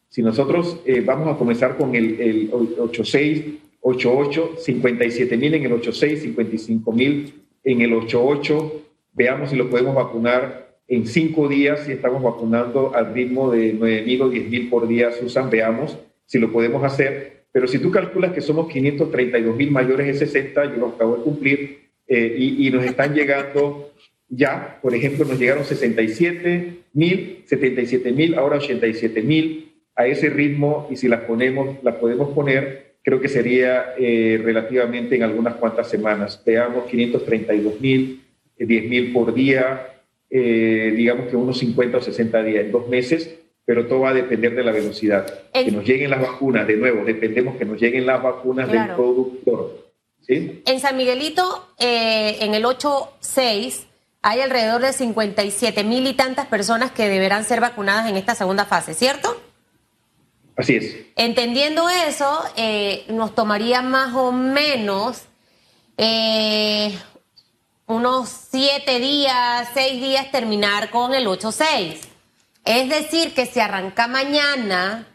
Si 0.07 0.23
nosotros 0.23 0.79
vamos 1.05 1.35
a 1.35 1.37
comenzar 1.37 1.75
con 1.75 1.93
el, 1.95 2.19
el 2.21 2.49
86, 2.53 3.43
88, 3.81 4.51
57 4.57 5.37
mil 5.37 5.53
en 5.55 5.65
el 5.65 5.73
86, 5.73 6.21
55 6.21 6.91
mil 6.93 7.33
en 7.65 7.81
el 7.81 7.93
88. 7.93 8.83
Veamos 9.11 9.49
si 9.49 9.57
lo 9.57 9.69
podemos 9.69 9.95
vacunar 9.95 10.77
en 10.87 11.05
cinco 11.05 11.49
días, 11.49 11.81
si 11.85 11.91
estamos 11.91 12.23
vacunando 12.23 12.95
al 12.95 13.13
ritmo 13.13 13.51
de 13.51 13.73
9 13.73 14.03
mil 14.03 14.21
o 14.21 14.29
10 14.29 14.49
mil 14.49 14.69
por 14.69 14.87
día, 14.87 15.11
Susan, 15.11 15.49
veamos 15.49 15.97
si 16.25 16.39
lo 16.39 16.53
podemos 16.53 16.83
hacer. 16.85 17.43
Pero 17.51 17.67
si 17.67 17.79
tú 17.79 17.91
calculas 17.91 18.31
que 18.31 18.39
somos 18.39 18.71
532 18.71 19.57
mil 19.57 19.71
mayores 19.71 20.07
de 20.07 20.13
60, 20.13 20.65
yo 20.65 20.77
lo 20.77 20.87
acabo 20.87 21.17
de 21.17 21.23
cumplir, 21.23 21.81
eh, 22.07 22.35
y, 22.37 22.67
y, 22.67 22.71
nos 22.71 22.85
están 22.85 23.13
llegando 23.13 23.90
ya, 24.31 24.79
por 24.81 24.95
ejemplo, 24.95 25.25
nos 25.25 25.37
llegaron 25.37 25.65
67 25.65 26.77
mil, 26.93 27.43
77 27.45 28.11
mil, 28.13 28.35
ahora 28.35 28.57
87 28.57 29.21
mil. 29.21 29.67
A 29.93 30.07
ese 30.07 30.29
ritmo, 30.29 30.87
y 30.89 30.95
si 30.95 31.09
las 31.09 31.21
ponemos, 31.21 31.75
las 31.83 31.95
podemos 31.95 32.29
poner, 32.29 32.93
creo 33.03 33.19
que 33.19 33.27
sería 33.27 33.93
eh, 33.99 34.39
relativamente 34.41 35.17
en 35.17 35.23
algunas 35.23 35.55
cuantas 35.55 35.89
semanas. 35.89 36.41
Veamos 36.45 36.85
532 36.85 37.81
mil, 37.81 38.23
10 38.57 38.83
eh, 38.83 38.87
mil 38.87 39.11
por 39.11 39.33
día, 39.33 39.99
eh, 40.29 40.93
digamos 40.95 41.27
que 41.27 41.35
unos 41.35 41.59
50 41.59 41.97
o 41.97 42.01
60 42.01 42.41
días, 42.41 42.65
en 42.65 42.71
dos 42.71 42.87
meses, 42.87 43.37
pero 43.65 43.85
todo 43.85 43.99
va 43.99 44.11
a 44.11 44.13
depender 44.13 44.55
de 44.55 44.63
la 44.63 44.71
velocidad. 44.71 45.25
Que 45.53 45.71
nos 45.71 45.85
lleguen 45.85 46.09
las 46.09 46.21
vacunas, 46.21 46.65
de 46.65 46.77
nuevo, 46.77 47.03
dependemos 47.03 47.57
que 47.57 47.65
nos 47.65 47.79
lleguen 47.81 48.05
las 48.05 48.23
vacunas 48.23 48.71
del 48.71 48.95
productor. 48.95 49.91
¿sí? 50.21 50.63
En 50.65 50.79
San 50.79 50.95
Miguelito, 50.95 51.67
en 51.79 52.53
el 52.53 52.63
8-6, 52.63 53.87
hay 54.21 54.41
alrededor 54.41 54.81
de 54.81 54.93
57 54.93 55.83
mil 55.83 56.05
y 56.05 56.13
tantas 56.13 56.45
personas 56.45 56.91
que 56.91 57.09
deberán 57.09 57.43
ser 57.43 57.59
vacunadas 57.59 58.09
en 58.09 58.17
esta 58.17 58.35
segunda 58.35 58.65
fase, 58.65 58.93
¿cierto? 58.93 59.41
Así 60.55 60.75
es. 60.75 60.95
Entendiendo 61.15 61.89
eso, 61.89 62.43
eh, 62.55 63.05
nos 63.09 63.33
tomaría 63.33 63.81
más 63.81 64.13
o 64.13 64.31
menos 64.31 65.23
eh, 65.97 66.97
unos 67.87 68.29
siete 68.51 68.99
días, 68.99 69.69
seis 69.73 69.99
días 69.99 70.31
terminar 70.31 70.91
con 70.91 71.15
el 71.15 71.25
8-6. 71.25 71.97
Es 72.63 72.89
decir, 72.89 73.33
que 73.33 73.47
si 73.47 73.59
arranca 73.59 74.07
mañana 74.07 75.07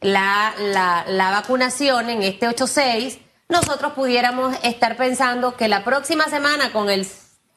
la, 0.00 0.52
la, 0.58 1.04
la 1.06 1.30
vacunación 1.30 2.10
en 2.10 2.24
este 2.24 2.48
8-6, 2.48 3.18
nosotros 3.48 3.92
pudiéramos 3.92 4.56
estar 4.64 4.96
pensando 4.96 5.56
que 5.56 5.68
la 5.68 5.84
próxima 5.84 6.24
semana 6.24 6.72
con 6.72 6.90
el 6.90 7.06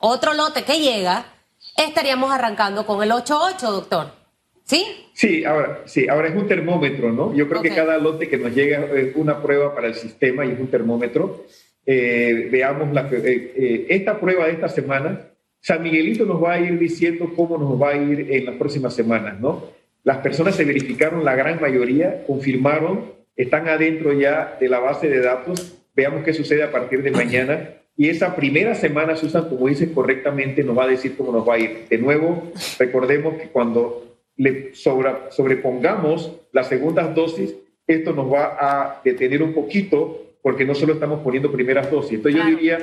otro 0.07 0.33
lote 0.33 0.63
que 0.63 0.79
llega, 0.79 1.25
estaríamos 1.77 2.31
arrancando 2.31 2.85
con 2.85 3.01
el 3.03 3.11
8-8, 3.11 3.59
doctor. 3.59 4.07
¿Sí? 4.63 4.83
Sí, 5.13 5.45
ahora, 5.45 5.81
sí, 5.85 6.07
ahora 6.07 6.27
es 6.27 6.35
un 6.35 6.47
termómetro, 6.47 7.11
¿no? 7.11 7.33
Yo 7.35 7.47
creo 7.47 7.59
Ok. 7.59 7.67
que 7.67 7.75
cada 7.75 7.97
lote 7.97 8.27
que 8.27 8.37
nos 8.37 8.53
llega 8.53 8.85
es 8.95 9.15
una 9.15 9.41
prueba 9.41 9.75
para 9.75 9.87
el 9.87 9.93
sistema 9.95 10.45
y 10.45 10.51
es 10.51 10.59
un 10.59 10.67
termómetro. 10.67 11.45
Eh, 11.85 12.49
veamos 12.51 12.91
la, 12.91 13.01
eh, 13.11 13.53
eh, 13.55 13.85
esta 13.89 14.19
prueba 14.19 14.45
de 14.47 14.53
esta 14.53 14.67
semana. 14.67 15.21
San 15.61 15.83
Miguelito 15.83 16.25
nos 16.25 16.43
va 16.43 16.53
a 16.53 16.59
ir 16.59 16.77
diciendo 16.79 17.31
cómo 17.35 17.57
nos 17.57 17.79
va 17.79 17.89
a 17.91 17.95
ir 17.95 18.27
en 18.31 18.45
las 18.45 18.55
próximas 18.55 18.93
semanas, 18.95 19.39
¿no? 19.39 19.63
Las 20.03 20.17
personas 20.17 20.55
se 20.55 20.65
verificaron, 20.65 21.23
la 21.23 21.35
gran 21.35 21.59
mayoría 21.61 22.23
confirmaron, 22.25 23.13
están 23.35 23.67
adentro 23.67 24.13
ya 24.13 24.57
de 24.59 24.67
la 24.69 24.79
base 24.79 25.07
de 25.09 25.21
datos. 25.21 25.75
Veamos 25.95 26.23
qué 26.23 26.33
sucede 26.33 26.63
a 26.63 26.71
partir 26.71 27.01
de 27.03 27.11
mañana. 27.11 27.69
Y 27.97 28.10
esa 28.10 28.36
primera 28.36 28.75
semana, 28.75 29.15
Susan, 29.15 29.47
como 29.47 29.67
dices 29.67 29.89
correctamente, 29.93 30.63
nos 30.63 30.77
va 30.77 30.84
a 30.84 30.88
decir 30.88 31.15
cómo 31.15 31.31
nos 31.31 31.47
va 31.47 31.53
a 31.55 31.60
ir. 31.60 31.86
De 31.89 31.97
nuevo, 31.97 32.51
recordemos 32.77 33.36
que 33.36 33.47
cuando 33.47 34.17
le 34.38 34.73
sobra- 34.73 35.31
sobrepongamos 35.31 36.31
las 36.51 36.67
segundas 36.67 37.15
dosis, 37.15 37.55
esto 37.88 38.12
nos 38.13 38.31
va 38.31 38.58
a 38.60 39.01
detener 39.03 39.41
un 39.41 39.53
poquito 39.53 40.21
porque 40.41 40.65
no 40.65 40.75
solo 40.75 40.93
estamos 40.93 41.21
poniendo 41.21 41.51
primeras 41.51 41.89
dosis. 41.89 42.13
Entonces 42.15 42.36
Claro. 42.41 42.51
yo 42.51 42.58
diría 42.58 42.79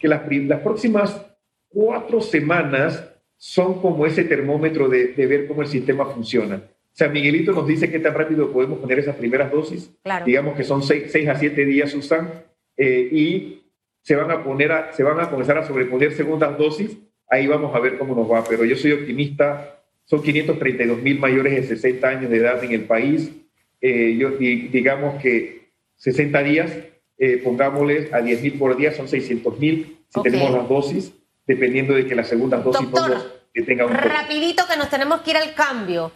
que 0.00 0.08
las, 0.08 0.22
las 0.30 0.60
próximas 0.60 1.20
cuatro 1.68 2.20
semanas 2.20 3.12
son 3.36 3.80
como 3.82 4.06
ese 4.06 4.24
termómetro 4.24 4.88
de, 4.88 5.08
de 5.08 5.26
ver 5.26 5.46
cómo 5.46 5.60
el 5.62 5.68
sistema 5.68 6.06
funciona. 6.06 6.62
San 6.92 7.12
Miguelito 7.12 7.52
nos 7.52 7.66
dice 7.66 7.90
qué 7.90 7.98
tan 7.98 8.14
rápido 8.14 8.50
podemos 8.50 8.78
poner 8.78 8.98
esas 9.00 9.16
primeras 9.16 9.52
dosis. 9.52 9.90
Claro. 10.02 10.24
Digamos 10.24 10.56
que 10.56 10.64
son 10.64 10.82
seis, 10.82 11.04
seis 11.12 11.28
a 11.28 11.34
siete 11.34 11.66
días, 11.66 11.90
Susan, 11.90 12.30
eh, 12.78 13.08
y 13.12 13.62
se 14.06 14.14
van 14.14 14.30
a 14.30 14.44
poner 14.44 14.70
a- 14.70 14.92
se 14.92 15.02
van 15.02 15.18
a 15.18 15.28
comenzar 15.28 15.58
a 15.58 15.66
sobreponer 15.66 16.14
segundas 16.14 16.56
dosis. 16.56 16.96
Ahí 17.28 17.48
vamos 17.48 17.74
a 17.74 17.80
ver 17.80 17.98
cómo 17.98 18.14
nos 18.14 18.30
va. 18.30 18.44
Pero 18.44 18.64
yo 18.64 18.76
soy 18.76 18.92
optimista. 18.92 19.80
Son 20.04 20.22
532 20.22 21.02
mil 21.02 21.18
mayores 21.18 21.52
de 21.56 21.64
60 21.76 22.06
años 22.06 22.30
de 22.30 22.36
edad 22.36 22.62
en 22.62 22.70
el 22.70 22.84
país. 22.84 23.32
Eh, 23.80 24.14
yo 24.16 24.30
di- 24.30 24.68
digamos 24.68 25.20
que 25.20 25.70
60 25.96 26.40
días, 26.44 26.70
eh, 27.18 27.38
pongámosles 27.42 28.12
a 28.14 28.20
10 28.20 28.40
mil 28.42 28.52
por 28.56 28.76
día, 28.76 28.92
son 28.92 29.08
600 29.08 29.58
mil 29.58 29.98
si 30.08 30.22
tenemos 30.22 30.52
las 30.52 30.68
dosis, 30.68 31.12
dependiendo 31.44 31.92
de 31.94 32.06
que 32.06 32.14
las 32.14 32.28
segundas 32.28 32.62
dosis 32.62 32.82
no 32.82 32.90
Doctor, 32.90 33.10
nos 33.16 33.26
detengan 33.52 33.86
un. 33.88 33.94
Rapidito 33.94 34.62
que 34.70 34.76
nos 34.76 34.88
tenemos 34.88 35.22
que 35.22 35.30
ir 35.32 35.36
al 35.36 35.52
cambio. 35.54 36.12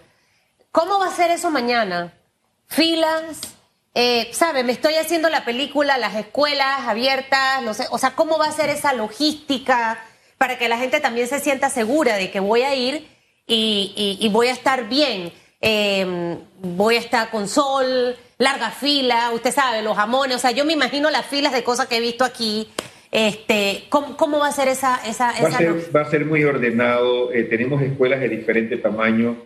¿Cómo 0.70 1.00
va 1.00 1.07
a 1.09 1.11
ser 1.11 1.33
eso 1.33 1.50
mañana? 1.50 2.12
¿Filas? 2.68 3.57
Eh, 3.94 4.29
¿Sabe? 4.33 4.62
Me 4.62 4.72
estoy 4.72 4.94
haciendo 4.94 5.29
la 5.31 5.44
película, 5.44 5.98
las 5.98 6.14
escuelas 6.14 6.81
abiertas, 6.87 7.62
no 7.62 7.74
sé, 7.74 7.87
o 7.90 7.98
sea, 7.98 8.11
¿cómo 8.14 8.38
va 8.38 8.46
a 8.46 8.53
ser 8.53 8.68
esa 8.70 8.92
logística 8.92 9.98
para 10.38 10.59
que 10.59 10.68
la 10.68 10.79
gente 10.79 11.00
también 11.00 11.26
se 11.26 11.40
sienta 11.40 11.70
segura 11.70 12.16
de 12.16 12.31
que 12.31 12.38
voy 12.40 12.62
a 12.62 12.74
ir 12.74 13.07
y, 13.46 13.92
y- 13.96 14.24
y 14.24 14.29
voy 14.29 14.46
a 14.48 14.53
estar 14.53 14.88
bien? 14.88 15.33
Eh, 15.61 16.37
voy 16.61 16.94
a 16.96 17.00
estar 17.00 17.31
con 17.31 17.48
sol, 17.48 18.16
larga 18.38 18.70
fila, 18.70 19.31
usted 19.35 19.53
sabe, 19.53 19.83
los 19.83 19.96
jamones, 19.96 20.37
o 20.37 20.38
sea, 20.38 20.53
yo 20.53 20.64
me 20.64 20.72
imagino 20.72 21.11
las 21.11 21.26
filas 21.26 21.53
de 21.53 21.62
cosas 21.64 21.87
que 21.87 21.96
he 21.96 22.00
visto 22.00 22.24
aquí. 22.24 22.68
Este, 23.12 23.87
¿cómo, 23.88 24.16
cómo 24.16 24.38
va 24.38 24.46
a 24.48 24.53
ser 24.53 24.68
esa, 24.68 25.00
esa, 25.05 25.26
Va 25.33 25.33
a 25.33 25.48
esa 25.48 25.59
ser, 25.59 25.96
va 25.96 26.03
a 26.03 26.11
ser 26.11 26.24
muy 26.26 26.44
ordenado, 26.44 27.33
eh, 27.33 27.42
tenemos 27.42 27.83
escuelas 27.83 28.20
de 28.20 28.29
diferente 28.29 28.76
tamaño, 28.76 29.37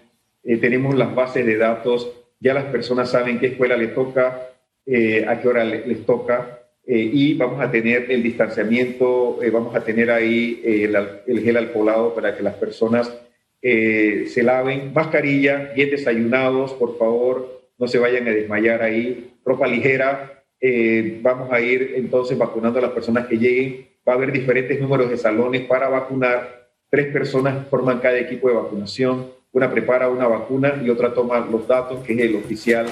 eh, 0.44 0.58
tenemos 0.58 0.94
las 0.94 1.14
bases 1.14 1.46
de 1.46 1.56
datos, 1.56 2.08
ya 2.44 2.54
las 2.54 2.64
personas 2.66 3.10
saben 3.10 3.38
qué 3.40 3.46
escuela 3.48 3.76
les 3.76 3.94
toca, 3.94 4.50
eh, 4.86 5.24
a 5.26 5.40
qué 5.40 5.48
hora 5.48 5.64
le- 5.64 5.86
les 5.86 6.04
toca, 6.06 6.60
eh, 6.86 6.98
y 7.12 7.34
vamos 7.34 7.60
a 7.62 7.70
tener 7.70 8.06
el 8.10 8.22
distanciamiento, 8.22 9.42
eh, 9.42 9.50
vamos 9.50 9.74
a 9.74 9.80
tener 9.82 10.10
ahí 10.10 10.60
el, 10.64 10.94
el 11.26 11.40
gel 11.42 11.56
alcoholado 11.56 12.14
para 12.14 12.36
que 12.36 12.42
las 12.42 12.54
personas 12.54 13.12
se 13.62 14.42
laven, 14.42 14.92
mascarilla, 14.92 15.72
bien 15.74 15.88
desayunados, 15.90 16.74
por 16.74 16.98
favor, 16.98 17.62
no 17.78 17.88
se 17.88 17.98
vayan 17.98 18.28
a 18.28 18.30
desmayar 18.30 18.82
ahí, 18.82 19.32
ropa 19.42 19.66
ligera, 19.66 20.44
vamos 21.22 21.50
a 21.50 21.60
ir 21.62 21.94
entonces 21.96 22.36
vacunando 22.36 22.78
a 22.78 22.82
las 22.82 22.90
personas 22.90 23.26
que 23.26 23.38
lleguen. 23.38 23.86
Va 24.06 24.12
a 24.12 24.16
haber 24.16 24.32
diferentes 24.32 24.78
números 24.78 25.08
de 25.08 25.16
salones 25.16 25.62
para 25.62 25.88
vacunar. 25.88 26.68
Tres 26.90 27.06
personas 27.10 27.66
forman 27.68 28.00
cada 28.00 28.18
equipo 28.18 28.48
de 28.50 28.54
vacunación. 28.56 29.30
Una 29.54 29.70
prepara 29.70 30.08
una 30.08 30.26
vacuna 30.26 30.82
y 30.84 30.90
otra 30.90 31.14
toma 31.14 31.38
los 31.38 31.68
datos, 31.68 32.04
que 32.04 32.14
es 32.14 32.18
el 32.18 32.34
oficial 32.34 32.86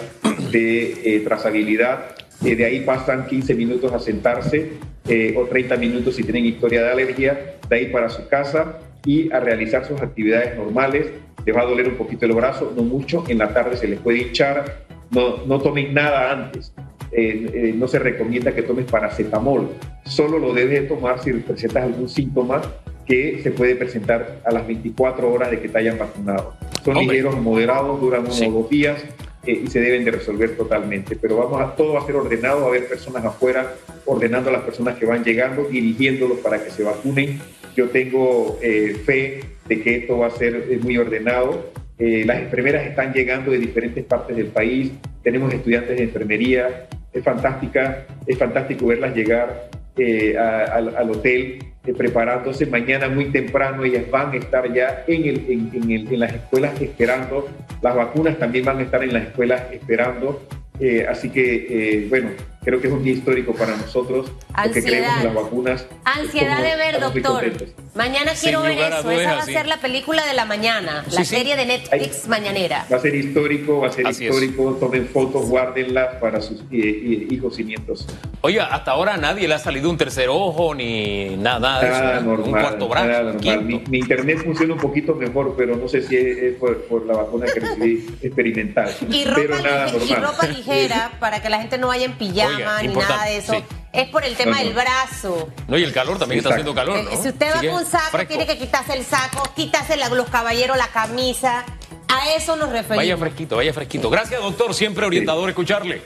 de 0.53 0.93
eh, 1.05 1.21
trazabilidad. 1.25 2.15
Eh, 2.45 2.55
de 2.55 2.65
ahí 2.65 2.81
pasan 2.81 3.27
15 3.27 3.57
minutos 3.57 3.93
a 3.93 3.99
sentarse 3.99 4.75
eh, 5.09 5.35
o 5.37 5.47
30 5.47 5.77
minutos 5.77 6.15
si 6.15 6.23
tienen 6.23 6.47
historia 6.47 6.85
de 6.85 6.91
alergia. 6.93 7.57
De 7.69 7.77
ahí 7.77 7.87
para 7.87 8.09
su 8.09 8.29
casa 8.29 8.79
y 9.05 9.33
a 9.33 9.41
realizar 9.41 9.85
sus 9.85 10.01
actividades 10.01 10.57
normales. 10.57 11.11
Les 11.45 11.57
va 11.57 11.63
a 11.63 11.65
doler 11.65 11.89
un 11.89 11.97
poquito 11.97 12.27
el 12.27 12.33
brazo, 12.33 12.73
no 12.77 12.85
mucho. 12.85 13.25
En 13.27 13.39
la 13.39 13.53
tarde 13.53 13.77
se 13.77 13.89
les 13.89 13.99
puede 13.99 14.19
hinchar. 14.19 14.85
No, 15.11 15.45
no 15.45 15.61
tomen 15.61 15.93
nada 15.93 16.31
antes 16.31 16.73
eh, 17.13 17.75
no 17.77 17.87
se 17.89 17.99
recomienda 17.99 18.55
que 18.55 18.63
tomes 18.63 18.87
paracetamol. 18.87 19.69
Solo 20.05 20.39
lo 20.39 20.55
debes 20.55 20.83
de 20.83 20.87
tomar 20.89 21.23
si 21.23 21.33
presentas 21.33 21.85
algún 21.85 22.09
síntoma 22.09 22.63
que 23.07 23.41
se 23.43 23.51
puede 23.51 23.75
presentar 23.77 24.41
a 24.45 24.53
las 24.53 24.67
24 24.67 25.31
horas 25.31 25.51
de 25.51 25.61
que 25.61 25.69
te 25.69 25.79
hayan 25.79 25.99
vacunado. 25.99 26.55
Son 26.85 26.97
Hombre. 26.97 27.17
ligeros, 27.17 27.41
moderados, 27.41 28.01
duran 28.01 28.23
uno 28.23 28.33
Sí. 28.33 28.47
o 28.47 28.51
dos 28.53 28.71
días 28.71 29.03
eh, 29.47 29.63
y 29.65 29.67
se 29.69 29.81
deben 29.81 30.05
de 30.05 30.13
resolver 30.13 30.57
totalmente. 30.57 31.17
Pero 31.17 31.37
vamos 31.37 31.61
a, 31.61 31.75
todo 31.75 31.95
va 31.95 32.01
a 32.01 32.07
ser 32.07 32.17
ordenado, 32.17 32.61
va 32.61 32.67
a 32.67 32.69
haber 32.69 32.87
personas 32.89 33.25
afuera 33.25 33.75
ordenando 34.07 34.51
a 34.51 34.53
las 34.53 34.63
personas 34.63 34.97
que 34.99 35.07
van 35.07 35.25
llegando, 35.25 35.65
dirigiéndolos 35.65 36.39
para 36.39 36.63
que 36.63 36.71
se 36.71 36.83
vacunen. 36.85 37.41
Yo 37.77 37.89
tengo 37.89 38.59
eh, 38.63 38.97
fe 39.05 39.41
de 39.69 39.81
que 39.81 39.97
esto 39.97 40.19
va 40.19 40.27
a 40.27 40.31
ser 40.31 40.67
eh, 40.71 40.79
muy 40.83 40.97
ordenado. 40.99 41.71
Eh, 41.99 42.25
las 42.27 42.39
enfermeras 42.41 42.87
están 42.87 43.13
llegando 43.13 43.51
de 43.51 43.59
diferentes 43.59 44.05
partes 44.05 44.37
del 44.37 44.47
país. 44.47 44.93
Tenemos 45.23 45.53
estudiantes 45.55 45.97
de 45.97 46.03
enfermería. 46.05 46.89
Es 47.13 47.23
fantástica, 47.23 48.07
es 48.27 48.39
fantástico 48.39 48.87
verlas 48.87 49.15
llegar 49.15 49.69
eh, 49.97 50.37
al, 50.39 50.95
al 50.97 51.11
hotel 51.11 51.59
eh, 51.87 51.93
preparándose. 51.95 52.67
Mañana 52.67 53.09
muy 53.09 53.27
temprano 53.27 53.85
ellas 53.85 54.11
van 54.11 54.33
a 54.33 54.37
estar 54.37 54.73
ya 54.73 55.05
en, 55.07 55.25
el- 55.25 55.71
en 55.75 55.91
el- 55.91 56.13
en 56.13 56.21
las 56.21 56.33
escuelas 56.33 56.81
esperando. 56.81 57.49
Las 57.83 57.95
vacunas 57.95 58.39
también 58.39 58.65
van 58.65 58.79
a 58.79 58.83
estar 58.83 59.03
en 59.03 59.13
las 59.13 59.25
escuelas 59.25 59.63
esperando. 59.73 60.43
Eh, 60.81 61.07
así 61.09 61.29
que, 61.31 61.67
eh, 61.69 62.07
bueno, 62.09 62.31
creo 62.65 62.81
que 62.81 62.87
es 62.89 62.93
un 62.93 63.03
día 63.03 63.13
histórico 63.15 63.53
para 63.55 63.77
nosotros, 63.77 64.31
porque 64.55 64.83
creemos 64.83 65.17
en 65.19 65.25
las 65.25 65.35
vacunas. 65.35 65.87
Ansiedad 66.05 66.65
Estamos- 66.65 66.71
de 66.71 66.77
ver, 66.77 67.01
doctor. 67.01 67.69
Mañana 67.95 68.33
quiero 68.41 68.63
ver 68.63 68.79
eso. 68.79 69.03
dudas, 69.03 69.21
Esa 69.21 69.35
va 69.35 69.43
a 69.43 69.45
sí. 69.45 69.53
ser 69.53 69.67
la 69.67 69.77
película 69.79 70.25
de 70.27 70.33
la 70.33 70.47
mañana, 70.47 71.05
la 71.11 71.11
Sí, 71.11 71.25
sí. 71.27 71.37
serie 71.37 71.57
de 71.57 71.67
Netflix 71.67 72.27
mañanera. 72.27 72.87
Va 72.91 72.97
a 72.97 73.01
ser 73.01 73.15
histórico, 73.15 73.81
va 73.81 73.89
a 73.89 73.93
ser 73.93 74.07
Así 74.07 74.25
es. 74.27 74.31
histórico. 74.31 74.73
Tomen 74.81 75.09
fotos, 75.09 75.47
guárdenlas 75.51 76.15
para 76.21 76.41
sus 76.41 76.61
eh, 76.61 76.65
eh, 76.73 77.27
hijos 77.31 77.59
y 77.59 77.65
nietos. 77.65 78.07
Oiga, 78.41 78.65
hasta 78.67 78.93
ahora 78.93 79.15
a 79.15 79.17
nadie 79.19 79.47
le 79.47 79.55
ha 79.55 79.59
salido 79.59 79.91
un 79.91 79.99
tercer 79.99 80.31
ojo 80.31 80.75
ni 80.75 81.37
nada, 81.37 81.59
nada 81.61 81.81
de 81.81 81.89
eso. 82.17 82.25
Normal. 82.27 82.41
un 82.47 82.51
cuarto 82.51 82.89
brazo, 82.89 83.07
nada 83.09 83.21
un 83.21 83.37
normal. 83.37 83.65
Mi, 83.65 83.75
quinto. 83.75 83.91
mi 83.91 83.99
internet 83.99 84.39
funciona 84.43 84.73
un 84.75 84.81
poquito 84.81 85.15
mejor, 85.15 85.55
pero 85.59 85.77
no 85.77 85.87
sé 85.87 86.01
si 86.03 86.17
es, 86.17 86.39
es 86.39 86.55
por, 86.55 86.83
por 86.85 87.05
la 87.05 87.15
vacuna 87.15 87.45
que 87.53 87.61
recibí 87.61 88.07
experimental. 88.23 88.91
Y 89.11 89.25
pero 89.25 89.37
ropa, 89.49 89.63
nada 89.63 89.87
lige- 89.89 90.07
y 90.07 90.11
normal. 90.13 90.31
ropa 90.33 90.47
ligera 90.57 91.13
para 91.21 91.43
que 91.43 91.51
la 91.51 91.59
gente 91.61 91.77
no 91.77 91.89
vaya 91.89 92.07
en 92.07 92.13
pijama 92.13 92.52
Oiga, 92.57 92.79
ni 92.83 92.87
importante, 92.89 93.15
nada 93.17 93.31
de 93.31 93.37
eso. 93.39 93.53
sí. 93.55 93.65
Es 93.93 94.09
por 94.09 94.25
el 94.25 94.35
tema 94.37 94.53
No, 94.53 94.57
no. 94.59 94.65
del 94.65 94.75
brazo. 94.75 95.49
No, 95.69 95.77
y 95.79 95.83
el 95.85 95.93
calor 95.93 96.19
también 96.19 96.39
está 96.39 96.51
haciendo 96.51 96.75
calor, 96.75 96.97
Eh, 96.99 97.05
¿no? 97.11 97.23
Si 97.23 97.29
usted 97.29 97.47
va 97.55 97.59
con 97.61 97.69
un 97.69 97.85
saco, 97.87 98.11
fresco. 98.13 98.29
tiene 98.29 98.47
que 98.47 98.57
quitarse 98.59 98.95
el 98.95 99.05
saco, 99.05 99.43
quitarse 99.55 99.97
la- 99.99 100.09
los 100.09 100.29
caballeros 100.31 100.77
la 100.79 100.89
camisa. 100.89 101.65
A 102.09 102.31
eso 102.35 102.57
nos 102.57 102.71
referimos. 102.71 102.97
Vaya 102.99 103.17
fresquito, 103.19 103.57
vaya 103.57 103.73
fresquito. 103.75 104.09
Gracias, 104.09 104.41
doctor. 104.41 104.75
Siempre 104.75 105.05
orientador 105.07 105.49
escucharle. 105.51 106.03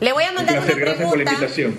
Le 0.00 0.12
voy 0.12 0.24
a 0.24 0.30
Un 0.30 0.34
mandar 0.34 0.56
placer, 0.56 0.74
una 0.74 0.84
gracias 0.84 1.08
por 1.08 1.18
la 1.18 1.24
pregunta. 1.24 1.32
invitación. 1.46 1.78